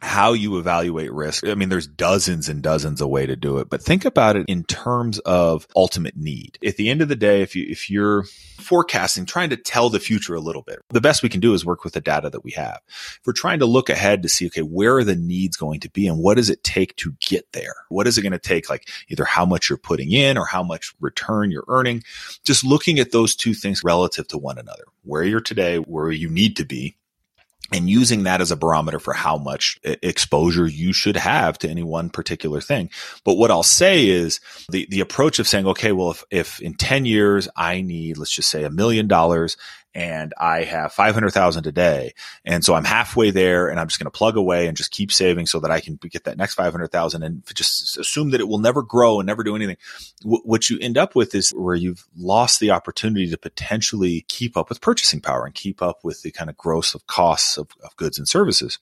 how 0.01 0.33
you 0.33 0.59
evaluate 0.59 1.13
risk. 1.13 1.47
I 1.47 1.55
mean, 1.55 1.69
there's 1.69 1.87
dozens 1.87 2.49
and 2.49 2.63
dozens 2.63 3.01
of 3.01 3.09
way 3.09 3.27
to 3.27 3.37
do 3.37 3.59
it, 3.59 3.71
but 3.71 3.83
think 3.83 4.05
about 4.05 4.37
it 4.37 4.45
in 4.49 4.65
terms 4.65 5.19
of 5.21 5.67
ultimate 5.75 6.17
need. 6.17 6.59
At 6.65 6.77
the 6.77 6.91
end 6.91 7.01
of 7.01 7.09
the 7.09 7.17
day, 7.17 7.43
if 7.43 7.57
you, 7.57 7.67
if 7.69 7.89
you're 7.91 8.25
forecasting, 8.59 9.25
trying 9.25 9.51
to 9.51 9.57
tell 9.57 9.89
the 9.89 10.01
future 10.01 10.35
a 10.35 10.41
little 10.41 10.63
bit, 10.63 10.81
the 10.91 11.01
best 11.01 11.23
we 11.23 11.29
can 11.29 11.41
do 11.41 11.55
is 11.55 11.65
work 11.65 11.83
with 11.83 11.95
the 11.95 12.01
data 12.01 12.29
that 12.29 12.45
we 12.45 12.51
have. 12.53 12.81
If 12.89 13.21
we're 13.27 13.33
trying 13.33 13.61
to 13.61 13.67
look 13.67 13.89
ahead 13.89 14.23
to 14.23 14.29
see, 14.29 14.47
okay, 14.47 14.63
where 14.63 14.97
are 14.97 15.05
the 15.05 15.17
needs 15.17 15.57
going 15.57 15.81
to 15.81 15.91
be 15.91 16.07
and 16.07 16.19
what 16.19 16.37
does 16.37 16.51
it 16.51 16.63
take 16.63 16.95
to 16.97 17.15
get 17.21 17.51
there? 17.53 17.75
What 17.89 18.07
is 18.07 18.19
it 18.19 18.23
going 18.23 18.33
to 18.33 18.39
take? 18.39 18.69
Like 18.69 18.89
either 19.09 19.25
how 19.25 19.47
much 19.47 19.71
you're 19.71 19.79
putting 19.79 20.13
in 20.13 20.37
or 20.37 20.45
how 20.45 20.63
much 20.63 20.95
return 21.01 21.51
you're 21.51 21.65
earning. 21.69 22.03
Just 22.45 22.65
looking 22.65 22.99
at 22.99 23.13
those 23.13 23.35
two 23.35 23.55
things 23.55 23.83
relative 23.83 24.29
to 24.29 24.39
one 24.39 24.59
another, 24.59 24.85
where 25.05 25.23
you're 25.23 25.41
today, 25.41 25.79
where 25.79 26.11
you 26.11 26.29
need 26.29 26.57
to 26.57 26.65
be 26.65 26.97
and 27.73 27.91
using 27.91 28.25
that 28.25 28.41
as 28.41 28.51
a 28.51 28.57
barometer 28.57 28.99
for 28.99 29.13
how 29.13 29.37
much 29.37 29.79
exposure 29.85 30.67
you 30.67 30.93
should 30.93 31.17
have 31.17 31.59
to 31.59 31.69
any 31.69 31.83
one 31.83 32.11
particular 32.11 32.61
thing. 32.61 32.91
But 33.25 33.35
what 33.35 33.51
I'll 33.51 33.63
say 33.63 34.09
is 34.09 34.41
the, 34.71 34.87
the 34.91 35.01
approach 35.01 35.39
of 35.39 35.49
saying, 35.49 35.67
okay, 35.67 35.93
well, 35.93 36.11
if, 36.11 36.25
if 36.31 36.61
in 36.61 36.75
10 36.75 37.05
years 37.07 37.49
I 37.57 37.83
need, 37.83 38.19
let's 38.19 38.31
just 38.31 38.51
say 38.51 38.65
a 38.65 38.71
million 38.71 39.09
dollars 39.09 39.57
and 39.97 40.35
I 40.37 40.65
have 40.65 40.93
500,000 40.93 41.63
today. 41.63 42.13
And 42.45 42.63
so 42.63 42.75
I'm 42.75 42.85
halfway 42.85 43.31
there 43.31 43.69
and 43.69 43.81
I'm 43.81 43.89
just 43.89 43.99
going 43.99 44.05
to 44.05 44.11
plug 44.11 44.37
away 44.37 44.67
and 44.67 44.77
just 44.77 44.91
keep 44.91 45.11
saving 45.11 45.47
so 45.47 45.59
that 45.61 45.71
I 45.71 45.81
can 45.81 45.97
get 45.97 46.25
that 46.25 46.37
next 46.37 46.53
500,000 46.53 47.23
and 47.23 47.43
just 47.55 47.97
assume 47.97 48.31
that 48.33 48.41
it 48.43 48.47
will 48.47 48.59
never 48.59 48.83
grow 48.83 49.19
and 49.19 49.27
never 49.27 49.43
do 49.43 49.57
anything. 49.57 49.79
W- 50.21 50.43
what 50.45 50.69
you 50.69 50.79
end 50.83 50.99
up 50.99 51.17
with 51.17 51.35
is 51.35 51.49
where 51.55 51.75
you've 51.75 52.07
lost 52.15 52.61
the 52.61 52.73
opportunity 52.73 53.31
to 53.31 53.39
potentially 53.39 54.27
keep 54.29 54.55
up 54.59 54.69
with 54.69 54.83
purchasing 54.83 55.23
power 55.23 55.47
and 55.47 55.55
keep 55.55 55.81
up 55.81 56.05
with 56.05 56.21
the 56.21 56.31
kind 56.31 56.51
of 56.51 56.59
growth 56.59 56.95
of 56.95 57.07
costs 57.07 57.57
of, 57.57 57.71
of 57.83 57.97
goods 57.97 58.19
and 58.19 58.29
services. 58.29 58.79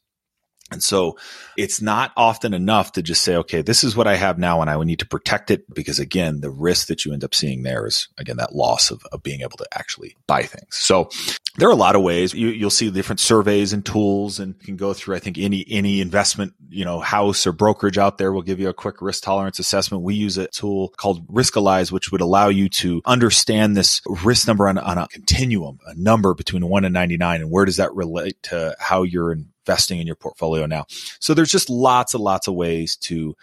And 0.71 0.83
so 0.83 1.19
it's 1.59 1.83
not 1.83 2.13
often 2.17 2.55
enough 2.55 2.93
to 2.93 3.03
just 3.03 3.23
say, 3.23 3.37
okay, 3.37 3.61
this 3.61 3.85
is 3.85 3.95
what 3.95 4.07
I 4.07 4.17
have 4.17 4.39
now 4.39 4.63
and 4.63 4.71
I 4.71 4.77
would 4.77 4.87
need 4.87 5.01
to 5.01 5.07
protect 5.07 5.51
it 5.51 5.73
because 5.73 5.99
again, 5.99 6.41
the 6.41 6.51
risk 6.51 6.89
that 6.89 7.05
you 7.05 7.13
end 7.13 7.23
up 7.23 7.35
seeing 7.35 7.63
there 7.63 7.87
is 7.87 8.09
again, 8.17 8.39
that 8.39 8.55
loss 8.55 8.91
of, 8.91 9.05
of 9.13 9.23
being 9.23 9.43
able 9.43 9.59
to 9.59 9.69
actually 9.73 10.17
buy 10.27 10.43
things. 10.43 10.75
So 10.75 11.11
there 11.59 11.69
are 11.69 11.73
a 11.73 11.77
lot 11.77 11.97
of 11.97 12.03
ways 12.03 12.33
you, 12.33 12.49
you'll 12.49 12.71
see 12.71 12.91
different 12.91 13.21
surveys 13.21 13.75
and 13.75 13.85
tools 13.85 14.41
and 14.41 14.55
you 14.59 14.65
can 14.65 14.77
go 14.77 14.95
through, 14.95 15.17
I 15.17 15.19
think 15.19 15.37
any, 15.37 15.67
any 15.69 16.01
investment, 16.01 16.55
you 16.71 16.85
know, 16.85 16.99
house 16.99 17.47
or 17.47 17.53
brokerage 17.53 17.99
out 17.99 18.17
there 18.17 18.33
will 18.33 18.43
give 18.43 18.59
you 18.59 18.71
a 18.71 18.75
quick 18.75 19.03
risk 19.03 19.23
tolerance 19.23 19.59
assessment. 19.59 20.03
We 20.03 20.15
use 20.15 20.39
a 20.39 20.49
tool 20.49 20.95
called 20.97 21.29
Riskalyze, 21.29 21.93
which 21.93 22.11
would 22.11 22.23
allow 22.23 22.49
you 22.49 22.71
to 22.71 23.03
understand 23.05 23.77
this 23.77 24.01
risk 24.25 24.49
number 24.49 24.67
on, 24.67 24.79
on 24.79 24.97
a 24.97 25.09
continuum, 25.09 25.79
a 25.87 25.95
number 25.95 26.35
between 26.35 26.67
one 26.67 26.87
and 26.87 26.95
99 26.95 27.43
and 27.43 27.51
where 27.51 27.67
does 27.67 27.77
that 27.77 27.95
relate 27.95 28.43
to 28.45 28.75
how 28.81 29.03
you're 29.03 29.31
in 29.31 29.51
investing 29.67 29.99
in 29.99 30.07
your 30.07 30.17
portfolio 30.17 30.67
now. 30.67 30.87
So 31.21 31.35
there's 31.35 31.51
just 31.51 31.71
lots 31.71 32.15
and 32.15 32.23
lots 32.23 32.49
of 32.49 32.55
ways 32.55 32.97
to 32.97 33.37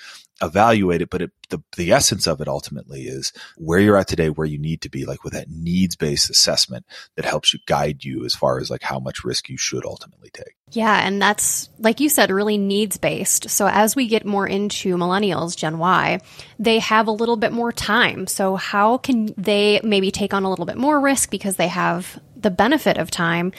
evaluate 0.43 1.03
it, 1.03 1.09
but 1.11 1.21
it, 1.21 1.31
the, 1.49 1.61
the 1.77 1.91
essence 1.91 2.25
of 2.25 2.41
it 2.41 2.47
ultimately 2.47 3.03
is 3.03 3.31
where 3.57 3.79
you're 3.79 3.97
at 3.97 4.07
today, 4.07 4.29
where 4.29 4.47
you 4.47 4.57
need 4.57 4.81
to 4.81 4.89
be, 4.89 5.05
like 5.05 5.23
with 5.23 5.33
that 5.33 5.51
needs 5.51 5.95
based 5.95 6.31
assessment 6.31 6.83
that 7.15 7.25
helps 7.25 7.53
you 7.53 7.59
guide 7.67 8.03
you 8.03 8.25
as 8.25 8.33
far 8.33 8.59
as 8.59 8.71
like 8.71 8.81
how 8.81 8.99
much 8.99 9.23
risk 9.23 9.49
you 9.49 9.57
should 9.57 9.85
ultimately 9.85 10.31
take. 10.31 10.55
Yeah. 10.71 11.05
And 11.05 11.21
that's, 11.21 11.69
like 11.77 11.99
you 11.99 12.09
said, 12.09 12.31
really 12.31 12.57
needs 12.57 12.97
based. 12.97 13.51
So 13.51 13.67
as 13.67 13.95
we 13.95 14.07
get 14.07 14.25
more 14.25 14.47
into 14.47 14.95
millennials, 14.97 15.55
Gen 15.55 15.77
Y, 15.77 16.19
they 16.57 16.79
have 16.79 17.07
a 17.07 17.11
little 17.11 17.37
bit 17.37 17.51
more 17.51 17.71
time. 17.71 18.25
So 18.25 18.55
how 18.55 18.97
can 18.97 19.33
they 19.37 19.79
maybe 19.83 20.09
take 20.09 20.33
on 20.33 20.43
a 20.43 20.49
little 20.49 20.65
bit 20.65 20.77
more 20.77 20.99
risk 20.99 21.29
because 21.29 21.57
they 21.57 21.67
have 21.67 22.19
the 22.35 22.51
benefit 22.51 22.97
of 22.97 23.11
time? 23.11 23.51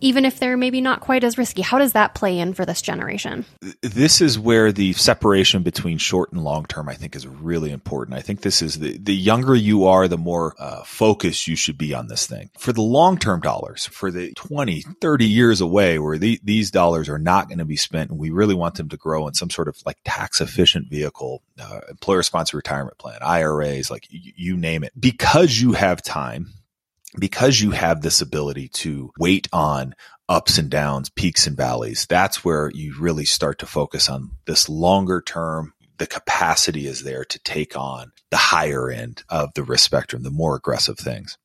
Even 0.00 0.24
if 0.24 0.38
they're 0.38 0.56
maybe 0.56 0.80
not 0.80 1.00
quite 1.00 1.24
as 1.24 1.38
risky? 1.38 1.62
How 1.62 1.78
does 1.78 1.92
that 1.92 2.14
play 2.14 2.38
in 2.38 2.54
for 2.54 2.64
this 2.64 2.82
generation? 2.82 3.44
This 3.82 4.20
is 4.20 4.38
where 4.38 4.72
the 4.72 4.92
separation 4.94 5.62
between 5.62 5.98
short 5.98 6.32
and 6.32 6.42
long 6.42 6.66
term, 6.66 6.88
I 6.88 6.94
think, 6.94 7.16
is 7.16 7.26
really 7.26 7.70
important. 7.70 8.16
I 8.16 8.20
think 8.20 8.42
this 8.42 8.62
is 8.62 8.78
the, 8.78 8.98
the 8.98 9.14
younger 9.14 9.54
you 9.54 9.84
are, 9.86 10.08
the 10.08 10.18
more 10.18 10.54
uh, 10.58 10.82
focused 10.84 11.46
you 11.46 11.56
should 11.56 11.78
be 11.78 11.94
on 11.94 12.08
this 12.08 12.26
thing. 12.26 12.50
For 12.58 12.72
the 12.72 12.82
long 12.82 13.18
term 13.18 13.40
dollars, 13.40 13.86
for 13.86 14.10
the 14.10 14.32
20, 14.34 14.82
30 15.00 15.24
years 15.24 15.60
away, 15.60 15.98
where 15.98 16.18
the, 16.18 16.40
these 16.42 16.70
dollars 16.70 17.08
are 17.08 17.18
not 17.18 17.48
going 17.48 17.58
to 17.58 17.64
be 17.64 17.76
spent, 17.76 18.10
and 18.10 18.18
we 18.18 18.30
really 18.30 18.54
want 18.54 18.76
them 18.76 18.88
to 18.88 18.96
grow 18.96 19.26
in 19.28 19.34
some 19.34 19.50
sort 19.50 19.68
of 19.68 19.76
like 19.84 19.98
tax 20.04 20.40
efficient 20.40 20.88
vehicle, 20.88 21.42
uh, 21.60 21.80
employer 21.88 22.22
sponsored 22.22 22.56
retirement 22.56 22.98
plan, 22.98 23.18
IRAs, 23.22 23.90
like 23.90 24.06
y- 24.12 24.32
you 24.36 24.56
name 24.56 24.84
it, 24.84 24.92
because 24.98 25.60
you 25.60 25.72
have 25.72 26.02
time 26.02 26.52
because 27.18 27.60
you 27.60 27.72
have 27.72 28.02
this 28.02 28.20
ability 28.20 28.68
to 28.68 29.10
wait 29.18 29.48
on 29.52 29.94
ups 30.28 30.58
and 30.58 30.70
downs, 30.70 31.10
peaks 31.10 31.46
and 31.46 31.56
valleys, 31.56 32.06
that's 32.08 32.44
where 32.44 32.70
you 32.72 32.94
really 32.98 33.24
start 33.24 33.58
to 33.58 33.66
focus 33.66 34.08
on 34.08 34.30
this 34.46 34.68
longer 34.68 35.20
term. 35.20 35.72
The 35.98 36.06
capacity 36.06 36.86
is 36.86 37.02
there 37.02 37.24
to 37.24 37.38
take 37.40 37.76
on 37.76 38.12
the 38.30 38.36
higher 38.36 38.90
end 38.90 39.22
of 39.28 39.52
the 39.54 39.62
risk 39.62 39.84
spectrum, 39.84 40.22
the 40.22 40.30
more 40.30 40.56
aggressive 40.56 40.98
things 40.98 41.36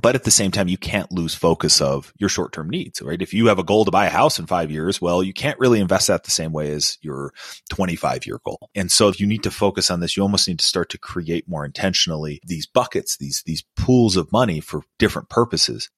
but 0.00 0.14
at 0.14 0.24
the 0.24 0.30
same 0.30 0.50
time, 0.50 0.68
you 0.68 0.76
can't 0.76 1.10
lose 1.10 1.34
focus 1.34 1.80
of 1.80 2.12
your 2.18 2.28
short 2.28 2.52
term 2.52 2.68
needs, 2.68 3.00
right? 3.00 3.20
If 3.20 3.32
you 3.32 3.46
have 3.46 3.58
a 3.58 3.64
goal 3.64 3.84
to 3.84 3.90
buy 3.90 4.06
a 4.06 4.10
house 4.10 4.38
in 4.38 4.46
five 4.46 4.70
years, 4.70 5.00
well, 5.00 5.22
you 5.22 5.32
can't 5.32 5.58
really 5.58 5.80
invest 5.80 6.08
that 6.08 6.24
the 6.24 6.30
same 6.30 6.52
way 6.52 6.70
as 6.72 6.98
your 7.00 7.32
25 7.70 8.26
year 8.26 8.40
goal. 8.44 8.70
And 8.74 8.92
so 8.92 9.08
if 9.08 9.20
you 9.20 9.26
need 9.26 9.42
to 9.44 9.50
focus 9.50 9.90
on 9.90 10.00
this, 10.00 10.16
you 10.16 10.22
almost 10.22 10.48
need 10.48 10.58
to 10.58 10.64
start 10.66 10.90
to 10.90 10.98
create 10.98 11.48
more 11.48 11.64
intentionally 11.64 12.40
these 12.44 12.66
buckets, 12.66 13.16
these, 13.16 13.42
these 13.46 13.64
pools 13.76 14.16
of 14.16 14.32
money 14.32 14.60
for 14.60 14.82
different 14.98 15.28
purposes. 15.28 15.90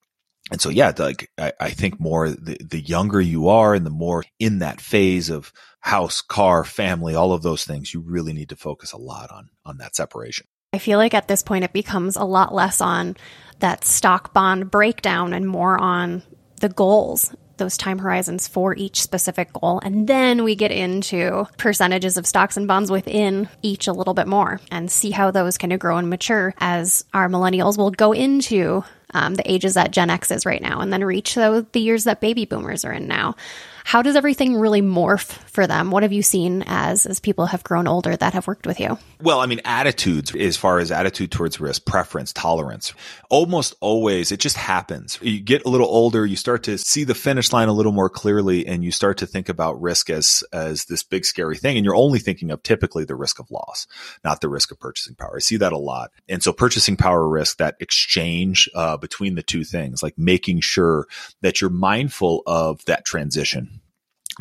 And 0.51 0.61
so, 0.61 0.69
yeah, 0.69 0.93
like 0.97 1.29
I, 1.37 1.53
I 1.59 1.69
think 1.69 1.99
more 1.99 2.29
the, 2.29 2.57
the 2.63 2.79
younger 2.79 3.21
you 3.21 3.49
are 3.49 3.75
and 3.75 3.85
the 3.85 3.91
more 3.91 4.23
in 4.39 4.59
that 4.59 4.81
phase 4.81 5.29
of 5.29 5.51
house, 5.81 6.21
car, 6.21 6.63
family, 6.63 7.15
all 7.15 7.33
of 7.33 7.43
those 7.43 7.65
things, 7.65 7.93
you 7.93 7.99
really 7.99 8.33
need 8.33 8.49
to 8.49 8.55
focus 8.55 8.91
a 8.91 8.97
lot 8.97 9.31
on, 9.31 9.49
on 9.65 9.77
that 9.77 9.95
separation. 9.95 10.47
I 10.71 10.77
feel 10.77 10.99
like 10.99 11.13
at 11.13 11.27
this 11.27 11.41
point 11.41 11.63
it 11.63 11.73
becomes 11.73 12.15
a 12.15 12.23
lot 12.23 12.53
less 12.53 12.79
on 12.79 13.17
that 13.59 13.85
stock 13.85 14.33
bond 14.33 14.69
breakdown 14.69 15.33
and 15.33 15.47
more 15.47 15.77
on 15.77 16.21
the 16.61 16.69
goals 16.69 17.33
those 17.57 17.75
time 17.75 17.99
horizons 17.99 18.47
for 18.47 18.73
each 18.75 19.01
specific 19.01 19.51
goal. 19.51 19.81
And 19.83 20.07
then 20.07 20.43
we 20.43 20.55
get 20.55 20.71
into 20.71 21.45
percentages 21.57 22.15
of 22.17 22.25
stocks 22.25 22.55
and 22.55 22.67
bonds 22.67 22.89
within 22.89 23.49
each 23.61 23.87
a 23.87 23.93
little 23.93 24.13
bit 24.13 24.27
more 24.27 24.61
and 24.71 24.89
see 24.89 25.11
how 25.11 25.29
those 25.29 25.57
kind 25.57 25.73
of 25.73 25.79
grow 25.79 25.97
and 25.97 26.09
mature 26.09 26.55
as 26.59 27.03
our 27.13 27.27
millennials 27.27 27.77
will 27.77 27.91
go 27.91 28.13
into 28.13 28.83
um, 29.13 29.35
the 29.35 29.51
ages 29.51 29.73
that 29.73 29.91
Gen 29.91 30.09
X 30.09 30.31
is 30.31 30.45
right 30.45 30.61
now 30.61 30.79
and 30.79 30.93
then 30.93 31.03
reach 31.03 31.35
the, 31.35 31.67
the 31.73 31.81
years 31.81 32.05
that 32.05 32.21
baby 32.21 32.45
boomers 32.45 32.85
are 32.85 32.93
in 32.93 33.07
now 33.07 33.35
how 33.83 34.01
does 34.01 34.15
everything 34.15 34.55
really 34.55 34.81
morph 34.81 35.31
for 35.49 35.67
them? 35.67 35.91
What 35.91 36.03
have 36.03 36.13
you 36.13 36.21
seen 36.21 36.63
as 36.67 37.05
as 37.05 37.19
people 37.19 37.47
have 37.47 37.63
grown 37.63 37.87
older 37.87 38.15
that 38.15 38.33
have 38.33 38.47
worked 38.47 38.65
with 38.65 38.79
you? 38.79 38.97
Well, 39.21 39.39
I 39.39 39.45
mean, 39.45 39.61
attitudes 39.65 40.33
as 40.35 40.57
far 40.57 40.79
as 40.79 40.91
attitude 40.91 41.31
towards 41.31 41.59
risk, 41.59 41.85
preference, 41.85 42.31
tolerance, 42.31 42.93
almost 43.29 43.75
always 43.81 44.31
it 44.31 44.39
just 44.39 44.57
happens. 44.57 45.19
You 45.21 45.41
get 45.41 45.65
a 45.65 45.69
little 45.69 45.87
older, 45.87 46.25
you 46.25 46.35
start 46.35 46.63
to 46.63 46.77
see 46.77 47.03
the 47.03 47.15
finish 47.15 47.51
line 47.51 47.67
a 47.67 47.73
little 47.73 47.91
more 47.91 48.09
clearly, 48.09 48.65
and 48.65 48.83
you 48.83 48.91
start 48.91 49.17
to 49.19 49.25
think 49.25 49.49
about 49.49 49.81
risk 49.81 50.09
as 50.09 50.43
as 50.53 50.85
this 50.85 51.03
big 51.03 51.25
scary 51.25 51.57
thing, 51.57 51.77
and 51.77 51.85
you're 51.85 51.95
only 51.95 52.19
thinking 52.19 52.51
of 52.51 52.63
typically 52.63 53.05
the 53.05 53.15
risk 53.15 53.39
of 53.39 53.51
loss, 53.51 53.87
not 54.23 54.41
the 54.41 54.49
risk 54.49 54.71
of 54.71 54.79
purchasing 54.79 55.15
power. 55.15 55.35
I 55.37 55.39
see 55.39 55.57
that 55.57 55.73
a 55.73 55.77
lot, 55.77 56.11
and 56.27 56.41
so 56.41 56.53
purchasing 56.53 56.97
power 56.97 57.27
risk, 57.27 57.57
that 57.57 57.75
exchange 57.79 58.69
uh, 58.75 58.97
between 58.97 59.35
the 59.35 59.43
two 59.43 59.63
things, 59.63 60.03
like 60.03 60.17
making 60.17 60.61
sure 60.61 61.07
that 61.41 61.61
you're 61.61 61.69
mindful 61.69 62.43
of 62.45 62.83
that 62.85 63.05
transition 63.05 63.78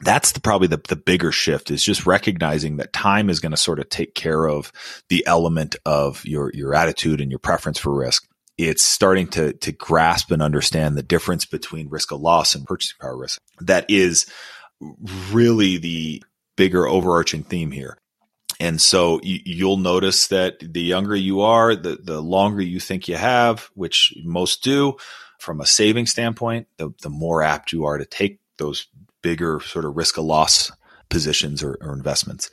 that's 0.03 0.33
the, 0.33 0.41
probably 0.41 0.69
the, 0.69 0.81
the 0.89 0.97
bigger 0.97 1.33
shift 1.33 1.71
is 1.71 1.83
just 1.83 2.07
recognizing 2.07 2.77
that 2.77 2.93
time 2.93 3.31
is 3.31 3.41
going 3.41 3.53
to 3.53 3.57
sort 3.57 3.79
of 3.79 3.89
take 3.89 4.15
care 4.15 4.47
of 4.47 4.73
the 5.09 5.27
element 5.27 5.77
of 5.85 6.25
your, 6.25 6.51
your 6.55 6.75
attitude 6.75 7.21
and 7.21 7.31
your 7.31 7.39
preference 7.39 7.79
for 7.79 7.95
risk. 7.95 8.29
It's 8.57 8.83
starting 8.83 9.29
to, 9.29 9.53
to 9.53 9.73
grasp 9.73 10.31
and 10.31 10.43
understand 10.43 10.97
the 10.97 11.03
difference 11.03 11.45
between 11.45 11.89
risk 11.89 12.13
of 12.13 12.21
loss 12.21 12.55
and 12.55 12.67
purchasing 12.67 12.97
power 13.01 13.17
risk. 13.17 13.41
That 13.61 13.87
is 13.89 14.27
really 15.31 15.79
the 15.79 16.23
bigger 16.57 16.87
overarching 16.87 17.45
theme 17.45 17.71
here. 17.71 17.99
And 18.61 18.81
so 18.81 19.21
you, 19.23 19.69
will 19.69 19.77
notice 19.77 20.27
that 20.29 20.57
the 20.61 20.83
younger 20.83 21.15
you 21.15 21.43
are, 21.43 21.77
the, 21.77 21.97
the 22.03 22.21
longer 22.21 22.61
you 22.61 22.81
think 22.81 23.07
you 23.07 23.15
have, 23.15 23.71
which 23.75 24.13
most 24.25 24.65
do 24.65 24.97
from 25.39 25.61
a 25.61 25.67
saving 25.67 26.07
standpoint, 26.07 26.67
the, 26.77 26.91
the 27.03 27.11
more 27.11 27.43
apt 27.43 27.73
you 27.73 27.85
are 27.85 27.99
to 27.99 28.05
take 28.05 28.41
those 28.59 28.89
bigger 29.23 29.61
sort 29.61 29.85
of 29.85 29.97
risk 29.97 30.19
of 30.19 30.25
loss 30.25 30.71
positions 31.09 31.63
or, 31.63 31.79
or 31.81 31.93
investments. 31.93 32.51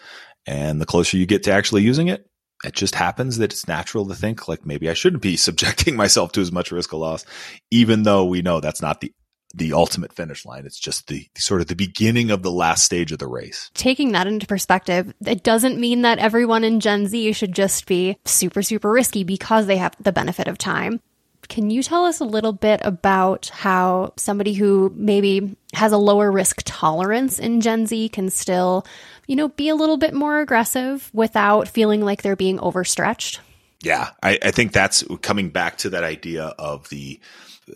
And 0.48 0.80
the 0.80 0.86
closer 0.86 1.18
you 1.18 1.26
get 1.26 1.44
to 1.44 1.52
actually 1.52 1.84
using 1.84 2.08
it, 2.08 2.26
it 2.64 2.74
just 2.74 2.96
happens 2.96 3.38
that 3.38 3.52
it's 3.52 3.68
natural 3.68 4.08
to 4.08 4.16
think 4.16 4.48
like 4.48 4.66
maybe 4.66 4.90
I 4.90 4.94
shouldn't 4.94 5.22
be 5.22 5.38
subjecting 5.38 5.96
myself 5.96 6.32
to 6.34 6.42
as 6.42 6.52
much 6.52 6.72
risk 6.72 6.94
of 6.94 7.00
loss, 7.00 7.26
even 7.72 8.04
though 8.04 8.26
we 8.26 8.42
know 8.42 8.60
that's 8.60 8.82
not 8.82 9.02
the 9.02 9.12
the 9.54 9.72
ultimate 9.72 10.12
finish 10.12 10.46
line. 10.46 10.66
It's 10.66 10.80
just 10.80 11.08
the 11.08 11.28
sort 11.38 11.62
of 11.62 11.68
the 11.68 11.76
beginning 11.76 12.30
of 12.30 12.44
the 12.44 12.52
last 12.52 12.84
stage 12.84 13.14
of 13.14 13.20
the 13.20 13.28
race. 13.28 13.72
Taking 13.74 14.12
that 14.12 14.28
into 14.28 14.46
perspective, 14.46 15.14
it 15.26 15.44
doesn't 15.44 15.80
mean 15.80 16.02
that 16.02 16.20
everyone 16.20 16.66
in 16.66 16.82
Gen 16.82 17.08
Z 17.08 17.32
should 17.32 17.54
just 17.54 17.86
be 17.86 18.18
super, 18.26 18.62
super 18.62 18.92
risky 18.92 19.24
because 19.24 19.66
they 19.66 19.78
have 19.78 19.96
the 20.00 20.12
benefit 20.12 20.50
of 20.50 20.58
time. 20.58 21.00
Can 21.48 21.70
you 21.70 21.84
tell 21.84 22.06
us 22.06 22.20
a 22.20 22.26
little 22.26 22.54
bit 22.54 22.82
about 22.84 23.50
how 23.50 24.14
somebody 24.18 24.54
who 24.54 24.92
maybe 24.96 25.56
has 25.74 25.92
a 25.92 25.98
lower 25.98 26.32
risk 26.32 26.62
tolerance 26.66 27.40
in 27.40 27.62
Gen 27.62 27.86
Z 27.86 28.10
can 28.10 28.30
still, 28.30 28.86
you 29.28 29.36
know, 29.36 29.50
be 29.50 29.70
a 29.70 29.76
little 29.76 29.98
bit 29.98 30.14
more 30.14 30.40
aggressive 30.40 31.10
without 31.14 31.68
feeling 31.68 32.02
like 32.02 32.22
they're 32.22 32.36
being 32.36 32.60
overstretched? 32.60 33.40
Yeah, 33.82 34.10
I, 34.24 34.40
I 34.42 34.52
think 34.52 34.72
that's 34.72 35.04
coming 35.22 35.50
back 35.50 35.78
to 35.80 35.92
that 35.92 36.04
idea 36.04 36.46
of 36.58 36.90
the 36.90 37.20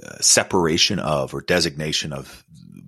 uh, 0.04 0.18
separation 0.22 1.00
of 1.00 1.34
or 1.34 1.42
designation 1.42 2.14
of 2.14 2.44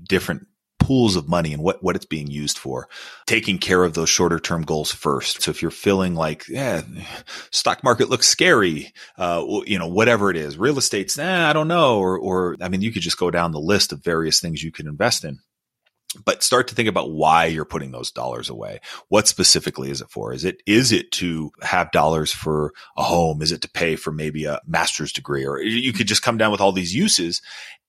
different 0.07 0.47
pools 0.81 1.15
of 1.15 1.29
money 1.29 1.53
and 1.53 1.63
what, 1.63 1.81
what 1.83 1.95
it's 1.95 2.05
being 2.05 2.27
used 2.27 2.57
for. 2.57 2.87
Taking 3.25 3.57
care 3.57 3.83
of 3.83 3.93
those 3.93 4.09
shorter 4.09 4.39
term 4.39 4.63
goals 4.63 4.91
first. 4.91 5.41
So 5.41 5.51
if 5.51 5.61
you're 5.61 5.71
feeling 5.71 6.15
like, 6.15 6.47
yeah, 6.47 6.81
stock 7.51 7.83
market 7.83 8.09
looks 8.09 8.27
scary, 8.27 8.93
uh, 9.17 9.45
you 9.65 9.79
know, 9.79 9.87
whatever 9.87 10.29
it 10.29 10.37
is, 10.37 10.57
real 10.57 10.77
estate's, 10.77 11.17
eh, 11.17 11.49
I 11.49 11.53
don't 11.53 11.67
know. 11.67 11.99
Or, 11.99 12.17
or, 12.17 12.57
I 12.61 12.69
mean, 12.69 12.81
you 12.81 12.91
could 12.91 13.01
just 13.01 13.17
go 13.17 13.31
down 13.31 13.51
the 13.51 13.59
list 13.59 13.93
of 13.93 14.03
various 14.03 14.39
things 14.39 14.63
you 14.63 14.71
can 14.71 14.87
invest 14.87 15.23
in 15.23 15.39
but 16.25 16.43
start 16.43 16.67
to 16.67 16.75
think 16.75 16.89
about 16.89 17.11
why 17.11 17.45
you're 17.45 17.65
putting 17.65 17.91
those 17.91 18.11
dollars 18.11 18.49
away. 18.49 18.79
What 19.07 19.27
specifically 19.27 19.89
is 19.91 20.01
it 20.01 20.09
for? 20.09 20.33
Is 20.33 20.43
it, 20.43 20.61
is 20.65 20.91
it 20.91 21.11
to 21.13 21.51
have 21.61 21.91
dollars 21.91 22.31
for 22.33 22.73
a 22.97 23.03
home? 23.03 23.41
Is 23.41 23.51
it 23.51 23.61
to 23.61 23.69
pay 23.69 23.95
for 23.95 24.11
maybe 24.11 24.45
a 24.45 24.59
master's 24.67 25.13
degree? 25.13 25.45
Or 25.45 25.61
you 25.61 25.93
could 25.93 26.07
just 26.07 26.23
come 26.23 26.37
down 26.37 26.51
with 26.51 26.61
all 26.61 26.71
these 26.71 26.93
uses. 26.93 27.41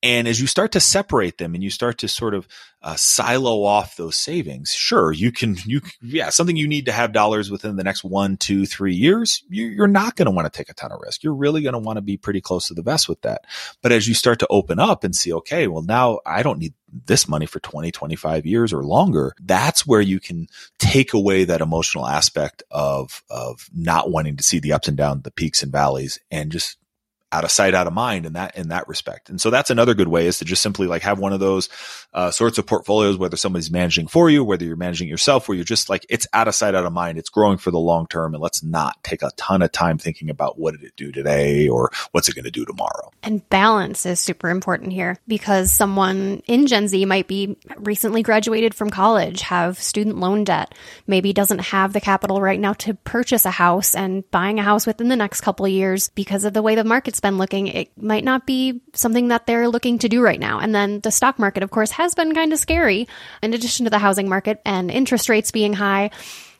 And 0.03 0.27
as 0.27 0.41
you 0.41 0.47
start 0.47 0.73
to 0.73 0.81
separate 0.81 1.37
them 1.37 1.55
and 1.55 1.63
you 1.63 1.69
start 1.69 1.99
to 1.99 2.09
sort 2.09 2.33
of 2.33 2.45
uh, 2.81 2.97
silo 2.97 3.63
off 3.63 3.95
those 3.95 4.17
savings, 4.17 4.71
sure, 4.71 5.13
you 5.13 5.31
can, 5.31 5.55
you, 5.65 5.79
yeah, 6.01 6.29
something 6.29 6.57
you 6.57 6.67
need 6.67 6.87
to 6.87 6.91
have 6.91 7.13
dollars 7.13 7.49
within 7.49 7.77
the 7.77 7.85
next 7.85 8.03
one, 8.03 8.35
two, 8.35 8.65
three 8.65 8.93
years, 8.93 9.41
you're 9.47 9.87
not 9.87 10.17
going 10.17 10.25
to 10.25 10.31
want 10.31 10.51
to 10.51 10.55
take 10.55 10.69
a 10.69 10.73
ton 10.73 10.91
of 10.91 10.99
risk. 11.01 11.23
You're 11.23 11.33
really 11.33 11.61
going 11.61 11.73
to 11.73 11.79
want 11.79 11.95
to 11.95 12.01
be 12.01 12.17
pretty 12.17 12.41
close 12.41 12.67
to 12.67 12.73
the 12.73 12.81
vest 12.83 13.07
with 13.07 13.21
that. 13.21 13.45
But 13.81 13.93
as 13.93 14.05
you 14.05 14.13
start 14.13 14.39
to 14.39 14.47
open 14.49 14.77
up 14.77 15.05
and 15.05 15.15
see, 15.15 15.31
okay, 15.31 15.67
well, 15.67 15.83
now 15.83 16.19
I 16.25 16.43
don't 16.43 16.59
need 16.59 16.73
this 17.05 17.27
money 17.29 17.45
for 17.45 17.61
20, 17.61 17.89
25 17.89 18.45
years 18.45 18.73
or 18.73 18.83
longer, 18.83 19.33
that's 19.39 19.87
where 19.87 20.01
you 20.01 20.19
can 20.19 20.47
take 20.79 21.13
away 21.13 21.45
that 21.45 21.61
emotional 21.61 22.05
aspect 22.05 22.61
of, 22.69 23.23
of 23.29 23.69
not 23.73 24.11
wanting 24.11 24.35
to 24.35 24.43
see 24.43 24.59
the 24.59 24.73
ups 24.73 24.89
and 24.89 24.97
downs, 24.97 25.23
the 25.23 25.31
peaks 25.31 25.63
and 25.63 25.71
valleys 25.71 26.19
and 26.29 26.51
just 26.51 26.77
out 27.33 27.43
of 27.43 27.51
sight, 27.51 27.73
out 27.73 27.87
of 27.87 27.93
mind 27.93 28.27
in 28.27 28.33
that 28.33 28.55
in 28.55 28.69
that 28.69 28.87
respect. 28.87 29.29
And 29.29 29.41
so 29.41 29.49
that's 29.49 29.71
another 29.71 29.95
good 29.95 30.07
way 30.07 30.27
is 30.27 30.37
to 30.37 30.45
just 30.45 30.61
simply 30.61 30.85
like 30.85 31.01
have 31.01 31.17
one 31.17 31.33
of 31.33 31.39
those 31.39 31.67
uh, 32.13 32.29
sorts 32.29 32.59
of 32.59 32.67
portfolios, 32.67 33.17
whether 33.17 33.35
somebody's 33.35 33.71
managing 33.71 34.07
for 34.07 34.29
you, 34.29 34.43
whether 34.43 34.63
you're 34.63 34.75
managing 34.75 35.07
yourself, 35.07 35.47
where 35.47 35.55
you're 35.55 35.65
just 35.65 35.89
like 35.89 36.05
it's 36.09 36.27
out 36.31 36.47
of 36.47 36.53
sight, 36.53 36.75
out 36.75 36.85
of 36.85 36.93
mind. 36.93 37.17
It's 37.17 37.29
growing 37.29 37.57
for 37.57 37.71
the 37.71 37.79
long 37.79 38.05
term, 38.05 38.35
and 38.35 38.43
let's 38.43 38.63
not 38.63 39.03
take 39.03 39.23
a 39.23 39.31
ton 39.35 39.63
of 39.63 39.71
time 39.71 39.97
thinking 39.97 40.29
about 40.29 40.59
what 40.59 40.73
did 40.73 40.83
it 40.83 40.95
do 40.95 41.11
today 41.11 41.67
or 41.67 41.91
what's 42.11 42.29
it 42.29 42.35
going 42.35 42.45
to 42.45 42.51
do 42.51 42.65
tomorrow. 42.65 43.11
And 43.23 43.47
balance 43.49 44.05
is 44.05 44.19
super 44.19 44.49
important 44.49 44.93
here 44.93 45.17
because 45.27 45.71
someone 45.71 46.43
in 46.45 46.67
Gen 46.67 46.87
Z 46.87 47.03
might 47.05 47.27
be 47.27 47.57
recently 47.77 48.21
graduated 48.21 48.75
from 48.75 48.91
college, 48.91 49.41
have 49.41 49.79
student 49.79 50.17
loan 50.17 50.43
debt, 50.43 50.75
maybe 51.07 51.33
doesn't 51.33 51.59
have 51.59 51.93
the 51.93 52.01
capital 52.01 52.41
right 52.41 52.59
now 52.59 52.73
to 52.73 52.93
purchase 52.93 53.45
a 53.45 53.51
house, 53.51 53.95
and 53.95 54.29
buying 54.29 54.59
a 54.59 54.63
house 54.63 54.85
within 54.85 55.07
the 55.07 55.15
next 55.15 55.41
couple 55.41 55.67
years 55.67 56.09
because 56.09 56.45
of 56.45 56.53
the 56.53 56.61
way 56.61 56.75
the 56.75 56.83
market's 56.83 57.22
been 57.23 57.39
looking, 57.39 57.65
it 57.65 57.89
might 57.97 58.23
not 58.23 58.45
be 58.45 58.81
something 58.93 59.29
that 59.29 59.47
they're 59.47 59.67
looking 59.67 59.97
to 59.99 60.09
do 60.09 60.21
right 60.21 60.39
now. 60.39 60.59
And 60.59 60.75
then 60.75 60.99
the 60.99 61.09
stock 61.09 61.39
market, 61.39 61.63
of 61.63 61.71
course, 61.71 61.89
has 61.91 62.13
been 62.13 62.35
kind 62.35 62.53
of 62.53 62.59
scary 62.59 63.07
in 63.41 63.55
addition 63.55 63.85
to 63.85 63.89
the 63.89 63.97
housing 63.97 64.29
market 64.29 64.61
and 64.63 64.91
interest 64.91 65.29
rates 65.29 65.49
being 65.49 65.73
high. 65.73 66.11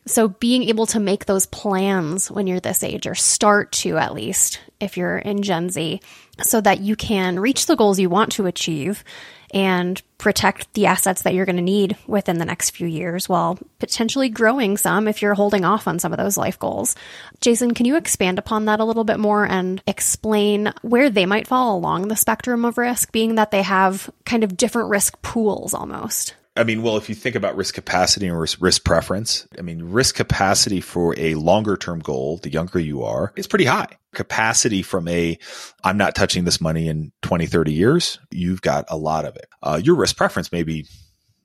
So 0.05 0.27
being 0.27 0.63
able 0.63 0.87
to 0.87 0.99
make 0.99 1.25
those 1.25 1.45
plans 1.45 2.31
when 2.31 2.47
you're 2.47 2.59
this 2.59 2.83
age 2.83 3.05
or 3.05 3.15
start 3.15 3.71
to 3.73 3.97
at 3.97 4.13
least 4.13 4.59
if 4.79 4.97
you're 4.97 5.17
in 5.17 5.43
Gen 5.43 5.69
Z 5.69 6.01
so 6.41 6.59
that 6.61 6.81
you 6.81 6.95
can 6.95 7.39
reach 7.39 7.67
the 7.67 7.75
goals 7.75 7.99
you 7.99 8.09
want 8.09 8.33
to 8.33 8.47
achieve 8.47 9.03
and 9.53 10.01
protect 10.17 10.73
the 10.73 10.85
assets 10.87 11.21
that 11.21 11.33
you're 11.33 11.45
going 11.45 11.57
to 11.57 11.61
need 11.61 11.95
within 12.07 12.37
the 12.37 12.45
next 12.45 12.71
few 12.71 12.87
years 12.87 13.29
while 13.29 13.59
potentially 13.79 14.29
growing 14.29 14.77
some 14.77 15.07
if 15.07 15.21
you're 15.21 15.33
holding 15.33 15.63
off 15.65 15.87
on 15.87 15.99
some 15.99 16.11
of 16.11 16.17
those 16.17 16.37
life 16.37 16.57
goals. 16.57 16.95
Jason, 17.41 17.73
can 17.73 17.85
you 17.85 17.95
expand 17.97 18.39
upon 18.39 18.65
that 18.65 18.79
a 18.79 18.85
little 18.85 19.03
bit 19.03 19.19
more 19.19 19.45
and 19.45 19.81
explain 19.85 20.73
where 20.81 21.09
they 21.09 21.25
might 21.25 21.47
fall 21.47 21.77
along 21.77 22.07
the 22.07 22.15
spectrum 22.15 22.65
of 22.65 22.77
risk, 22.77 23.11
being 23.11 23.35
that 23.35 23.51
they 23.51 23.61
have 23.61 24.09
kind 24.25 24.43
of 24.43 24.57
different 24.57 24.89
risk 24.89 25.21
pools 25.21 25.73
almost? 25.73 26.35
I 26.55 26.63
mean, 26.63 26.83
well, 26.83 26.97
if 26.97 27.09
you 27.09 27.15
think 27.15 27.35
about 27.35 27.55
risk 27.55 27.73
capacity 27.73 28.27
and 28.27 28.39
risk, 28.39 28.61
risk 28.61 28.83
preference, 28.83 29.47
I 29.57 29.61
mean, 29.61 29.81
risk 29.83 30.15
capacity 30.15 30.81
for 30.81 31.17
a 31.17 31.33
longer 31.35 31.75
term 31.75 31.99
goal, 31.99 32.37
the 32.37 32.51
younger 32.51 32.79
you 32.79 33.03
are, 33.03 33.33
is 33.35 33.47
pretty 33.47 33.65
high. 33.65 33.87
Capacity 34.13 34.83
from 34.83 35.07
a, 35.07 35.39
I'm 35.83 35.97
not 35.97 36.13
touching 36.13 36.43
this 36.43 36.61
money 36.61 36.87
in 36.87 37.11
20, 37.23 37.47
30 37.47 37.73
years, 37.73 38.19
you've 38.29 38.61
got 38.61 38.85
a 38.89 38.97
lot 38.97 39.25
of 39.25 39.35
it. 39.35 39.47
Uh, 39.63 39.81
your 39.83 39.95
risk 39.95 40.15
preference 40.15 40.51
may 40.51 40.61
be 40.61 40.85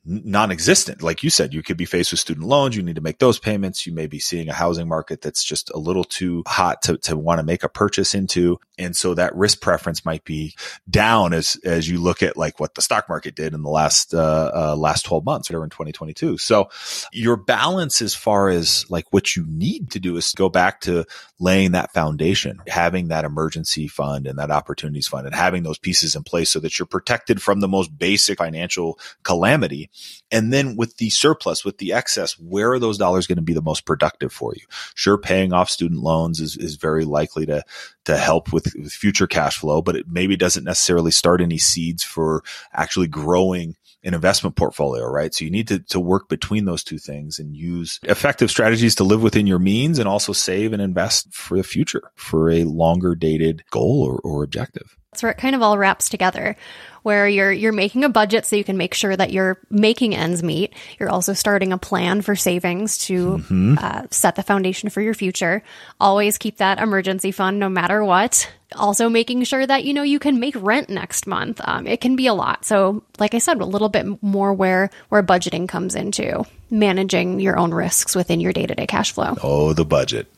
non-existent. 0.05 1.03
Like 1.03 1.23
you 1.23 1.31
said, 1.31 1.53
you 1.53 1.63
could 1.63 1.77
be 1.77 1.85
faced 1.85 2.13
with 2.13 2.21
student 2.21 2.47
loans. 2.47 2.77
You 2.77 2.83
need 2.83 2.97
to 2.97 3.01
make 3.01 3.19
those 3.19 3.39
payments. 3.39 3.87
You 3.87 3.93
may 3.93 4.07
be 4.07 4.19
seeing 4.19 4.49
a 4.49 4.55
housing 4.55 4.89
market 4.89 5.21
that's 5.21 5.45
just 5.45 5.71
a 5.71 5.79
little 5.79 6.05
too 6.05 6.43
hot 6.47 6.83
to, 6.83 6.97
to 6.99 7.17
want 7.17 7.39
to 7.39 7.45
make 7.45 7.63
a 7.63 7.69
purchase 7.69 8.15
into. 8.15 8.59
And 8.79 8.97
so 8.97 9.15
that 9.15 9.35
risk 9.35 9.61
preference 9.61 10.05
might 10.05 10.25
be 10.25 10.55
down 10.89 11.33
as, 11.33 11.59
as 11.65 11.89
you 11.89 11.99
look 11.99 12.23
at 12.23 12.37
like 12.37 12.59
what 12.59 12.75
the 12.75 12.83
stock 12.83 13.09
market 13.09 13.35
did 13.35 13.55
in 13.55 13.63
the 13.63 13.71
last, 13.71 14.15
uh, 14.15 14.51
uh, 14.55 14.77
last 14.77 15.05
12 15.05 15.25
months 15.25 15.51
or 15.51 15.63
in 15.63 15.71
2022. 15.71 16.39
So 16.39 16.71
your 17.13 17.37
balance 17.37 18.01
as 18.01 18.15
far 18.15 18.49
as 18.49 18.87
like 18.89 19.07
what 19.11 19.37
you 19.37 19.45
need 19.47 19.91
to 19.91 20.01
do 20.01 20.17
is 20.17 20.33
go 20.33 20.49
back 20.49 20.81
to 20.83 21.05
laying 21.39 21.73
that 21.73 21.93
foundation, 21.93 22.61
having 22.67 23.09
that 23.09 23.25
emergency 23.25 23.89
fund 23.89 24.27
and 24.27 24.39
that 24.39 24.51
opportunities 24.51 25.07
fund 25.07 25.27
and 25.27 25.35
having 25.35 25.63
those 25.63 25.79
pieces 25.79 26.17
in 26.17 26.23
place 26.23 26.51
so 26.51 26.61
that 26.61 26.79
you're 26.79 26.87
protected 26.87 27.43
from 27.43 27.61
the 27.61 27.69
most 27.69 27.97
basic 27.99 28.39
financial 28.39 28.99
calamity 29.23 29.91
and 30.31 30.53
then 30.53 30.77
with 30.77 30.97
the 30.99 31.11
surplus, 31.11 31.65
with 31.65 31.79
the 31.79 31.93
excess, 31.93 32.39
where 32.39 32.73
are 32.73 32.79
those 32.79 32.99
dollars 32.99 33.27
going 33.27 33.37
to 33.37 33.43
be 33.43 33.55
the 33.55 33.63
most 33.63 33.87
productive 33.87 34.33
for 34.33 34.53
you? 34.55 34.63
Sure, 34.95 35.19
paying 35.19 35.53
off 35.53 35.71
student 35.71 36.03
loans 36.03 36.41
is, 36.41 36.57
is 36.57 36.77
very 36.77 37.05
likely 37.05 37.47
to, 37.47 37.65
to 38.05 38.17
help 38.17 38.53
with, 38.53 38.75
with 38.77 38.93
future 38.93 39.27
cash 39.27 39.59
flow, 39.59 39.83
but 39.83 39.97
it 39.97 40.07
maybe 40.09 40.37
doesn't 40.37 40.65
necessarily 40.65 41.11
start 41.11 41.41
any 41.41 41.59
seeds 41.59 42.03
for 42.03 42.43
actually 42.73 43.09
growing 43.09 43.77
an 44.05 44.15
investment 44.15 44.55
portfolio, 44.57 45.05
right? 45.05 45.35
So 45.35 45.45
you 45.45 45.51
need 45.51 45.69
to, 45.69 45.81
to 45.81 45.99
work 45.99 46.29
between 46.29 46.65
those 46.65 46.85
two 46.85 46.99
things 46.99 47.39
and 47.39 47.57
use 47.57 47.99
effective 48.05 48.51
strategies 48.51 48.95
to 48.97 49.05
live 49.05 49.23
within 49.23 49.47
your 49.47 49.59
means 49.59 49.99
and 49.99 50.09
also 50.09 50.33
save 50.33 50.73
and 50.73 50.81
invest 50.81 51.33
for 51.33 51.57
the 51.57 51.65
future 51.65 52.13
for 52.15 52.51
a 52.51 52.65
longer 52.65 53.15
dated 53.15 53.65
goal 53.71 54.05
or, 54.05 54.21
or 54.21 54.45
objective. 54.45 54.97
That's 55.19 55.25
where 55.25 55.33
it 55.33 55.39
kind 55.39 55.57
of 55.57 55.63
all 55.63 55.77
wraps 55.77 56.09
together, 56.09 56.55
where 57.03 57.27
you're 57.27 57.51
you're 57.51 57.73
making 57.73 58.05
a 58.05 58.09
budget 58.09 58.47
so 58.47 58.55
you 58.55 58.63
can 58.63 58.77
make 58.77 58.95
sure 58.95 59.17
that 59.17 59.33
you're 59.33 59.59
making 59.69 60.15
ends 60.15 60.45
meet. 60.45 60.73
You're 61.01 61.11
also 61.11 61.33
starting 61.33 61.73
a 61.73 61.79
plan 61.79 62.23
for 62.23 62.37
savings 62.37 62.99
to 63.07 63.39
mm-hmm. 63.39 63.79
uh, 63.81 64.03
set 64.13 64.37
the 64.37 64.45
foundation 64.45 64.91
for 64.91 65.01
your 65.01 65.15
future. 65.15 65.65
Always 65.99 66.39
keep 66.39 66.59
that 66.59 66.79
emergency 66.79 67.33
fund 67.33 67.59
no 67.59 67.69
matter 67.69 68.05
what. 68.05 68.49
Also 68.77 69.09
making 69.09 69.43
sure 69.43 69.67
that 69.67 69.83
you 69.83 69.93
know 69.93 70.05
you 70.05 70.21
can 70.21 70.39
make 70.39 70.55
rent 70.55 70.89
next 70.89 71.27
month. 71.27 71.61
Um, 71.65 71.89
it 71.89 72.01
can 72.01 72.15
be 72.15 72.29
a 72.29 72.35
lot. 72.35 72.65
So, 72.65 73.03
like 73.19 73.35
I 73.35 73.39
said, 73.39 73.61
a 73.61 73.65
little 73.65 73.89
bit 73.89 74.23
more 74.23 74.53
where 74.53 74.89
where 75.09 75.25
budgeting 75.25 75.69
comes 75.69 75.97
into 75.97 76.45
managing 76.71 77.41
your 77.41 77.59
own 77.59 77.75
risks 77.75 78.15
within 78.15 78.39
your 78.39 78.53
day 78.53 78.67
to 78.67 78.75
day 78.77 78.87
cash 78.87 79.11
flow. 79.11 79.35
Oh, 79.43 79.73
the 79.73 79.85
budget. 79.85 80.33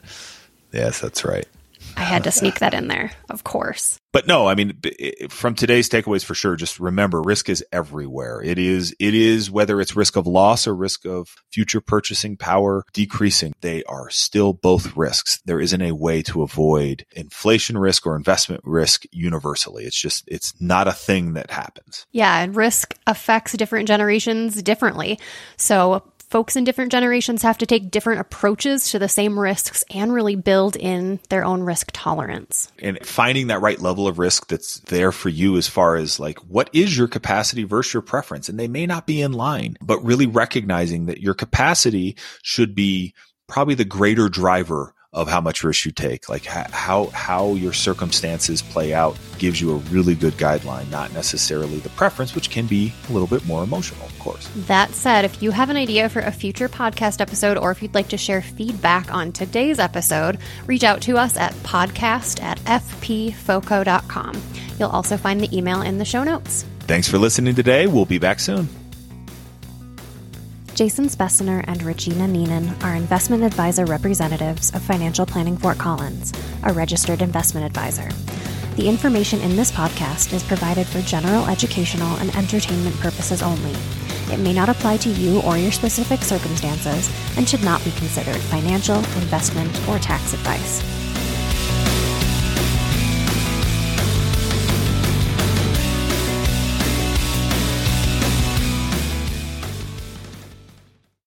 Yes, 0.73 1.01
that's 1.01 1.23
right. 1.23 1.47
I 1.97 2.03
had 2.03 2.25
to 2.25 2.31
sneak 2.31 2.61
that 2.61 2.75
in 2.75 2.89
there, 2.89 3.13
of 3.29 3.45
course. 3.45 3.99
But 4.13 4.27
no, 4.27 4.49
I 4.49 4.57
mean, 4.57 4.81
from 5.29 5.55
today's 5.55 5.89
takeaways 5.89 6.25
for 6.25 6.35
sure, 6.35 6.57
just 6.57 6.81
remember 6.81 7.23
risk 7.23 7.49
is 7.49 7.65
everywhere. 7.73 8.43
It 8.43 8.59
is, 8.59 8.95
it 8.99 9.15
is 9.15 9.51
whether 9.51 9.81
it's 9.81 9.95
risk 9.95 10.17
of 10.17 10.27
loss 10.27 10.67
or 10.67 10.75
risk 10.75 11.07
of 11.07 11.29
future 11.53 11.81
purchasing 11.81 12.37
power 12.37 12.85
decreasing. 12.93 13.53
They 13.61 13.85
are 13.85 14.11
still 14.11 14.53
both 14.53 14.97
risks. 14.97 15.41
There 15.45 15.61
isn't 15.61 15.81
a 15.81 15.93
way 15.95 16.23
to 16.23 16.43
avoid 16.43 17.07
inflation 17.13 17.79
risk 17.79 18.05
or 18.05 18.17
investment 18.17 18.63
risk 18.65 19.05
universally. 19.13 19.85
It's 19.85 20.01
just, 20.01 20.25
it's 20.27 20.61
not 20.61 20.89
a 20.89 20.93
thing 20.93 21.35
that 21.35 21.53
happens. 21.53 22.07
Yeah. 22.11 22.41
And 22.41 22.57
risk 22.57 22.97
affects 23.07 23.53
different 23.53 23.87
generations 23.87 24.61
differently. 24.61 25.21
So 25.57 26.10
folks 26.31 26.55
in 26.55 26.65
different 26.65 26.93
generations 26.93 27.43
have 27.43 27.59
to 27.59 27.67
take 27.67 27.91
different 27.91 28.21
approaches 28.21 28.91
to 28.91 28.99
the 28.99 29.09
same 29.09 29.39
risks 29.39 29.85
and 29.91 30.13
really 30.13 30.37
build 30.37 30.77
in 30.77 31.19
their 31.29 31.45
own 31.45 31.63
risk 31.63 31.91
tolerance. 31.93 32.71
And 32.79 33.05
finding 33.05 33.49
that 33.49 33.61
right 33.61 33.81
level 33.81 34.07
of 34.07 34.19
risk 34.19 34.47
that's 34.47 34.79
there 34.81 35.13
for 35.13 35.29
you 35.29 35.57
as 35.57 35.67
far 35.67 35.97
as 35.97 36.21
like, 36.21 36.39
what 36.41 36.71
is 36.73 36.97
your 36.97 37.09
capacity 37.09 37.65
versus 37.65 37.93
your 37.93 38.03
preference? 38.03 38.49
And 38.49 38.59
they 38.59 38.69
may 38.69 38.87
not 38.87 39.07
be 39.07 39.21
in 39.21 39.33
line, 39.33 39.77
but 39.83 40.05
really 40.05 40.27
recognizing 40.27 41.07
that 41.07 41.21
your 41.21 41.35
capacity 41.35 42.17
should 42.43 42.75
be 42.75 43.15
probably 43.49 43.75
the 43.75 43.85
greater 43.85 44.29
driver 44.29 44.95
of 45.13 45.29
how 45.29 45.41
much 45.41 45.65
risk 45.65 45.85
you 45.85 45.93
take. 45.93 46.29
Like 46.29 46.45
how 46.45 47.07
how 47.07 47.55
your 47.55 47.73
circumstances 47.73 48.63
play 48.63 48.95
out 48.95 49.19
gives 49.39 49.61
you 49.61 49.73
a 49.73 49.77
really 49.77 50.15
good 50.15 50.35
guideline, 50.35 50.91
not 50.91 51.13
necessarily 51.13 51.79
the 51.79 51.89
preference, 51.91 52.35
which 52.35 52.51
can 52.51 52.67
be 52.67 52.93
a 53.09 53.13
little 53.13 53.27
bit 53.27 53.45
more 53.47 53.65
emotional, 53.65 54.05
of 54.07 54.19
course. 54.19 54.49
That 54.67 54.91
said, 54.93 55.25
if 55.25 55.43
you 55.43 55.51
have 55.51 55.71
an 55.71 55.77
idea 55.77 56.09
for 56.09 56.21
a 56.21 56.31
future 56.31 56.69
podcast 56.69 57.21
episode 57.21 57.57
or 57.59 57.71
if 57.71 57.83
you'd 57.83 57.95
like 57.95 58.09
to 58.09 58.19
share 58.19 58.43
feedback 58.43 59.13
on 59.13 59.33
today's 59.33 59.79
episode, 59.79 60.39
reach 60.67 60.85
out 60.85 61.01
to 61.03 61.17
us 61.17 61.37
at 61.37 61.53
podcast 61.65 62.43
at 62.43 62.59
fpfoco.com. 62.61 64.41
You'll 64.79 64.91
also 64.91 65.17
find 65.17 65.41
the 65.41 65.57
email 65.57 65.83
in 65.83 65.99
the 65.99 66.05
show 66.05 66.23
notes. 66.25 66.65
Thanks 66.81 67.09
for 67.09 67.19
listening 67.19 67.55
today. 67.55 67.87
We'll 67.87 68.07
be 68.07 68.19
back 68.19 68.41
soon. 68.41 68.69
Jason 70.81 71.11
Speciner 71.11 71.63
and 71.67 71.83
Regina 71.83 72.27
Neenan 72.27 72.83
are 72.83 72.95
investment 72.95 73.43
advisor 73.43 73.85
representatives 73.85 74.75
of 74.75 74.81
Financial 74.81 75.27
Planning 75.27 75.59
Fort 75.59 75.77
Collins, 75.77 76.33
a 76.63 76.73
registered 76.73 77.21
investment 77.21 77.67
advisor. 77.67 78.09
The 78.77 78.89
information 78.89 79.43
in 79.43 79.57
this 79.57 79.71
podcast 79.71 80.33
is 80.33 80.43
provided 80.43 80.87
for 80.87 81.03
general 81.03 81.45
educational 81.49 82.17
and 82.17 82.35
entertainment 82.35 82.97
purposes 82.97 83.43
only. 83.43 83.75
It 84.33 84.41
may 84.41 84.55
not 84.55 84.71
apply 84.71 84.97
to 84.97 85.11
you 85.11 85.43
or 85.43 85.59
your 85.59 85.71
specific 85.71 86.21
circumstances 86.21 87.15
and 87.37 87.47
should 87.47 87.63
not 87.63 87.85
be 87.85 87.91
considered 87.91 88.39
financial, 88.39 88.97
investment, 88.97 89.87
or 89.87 89.99
tax 89.99 90.33
advice. 90.33 91.00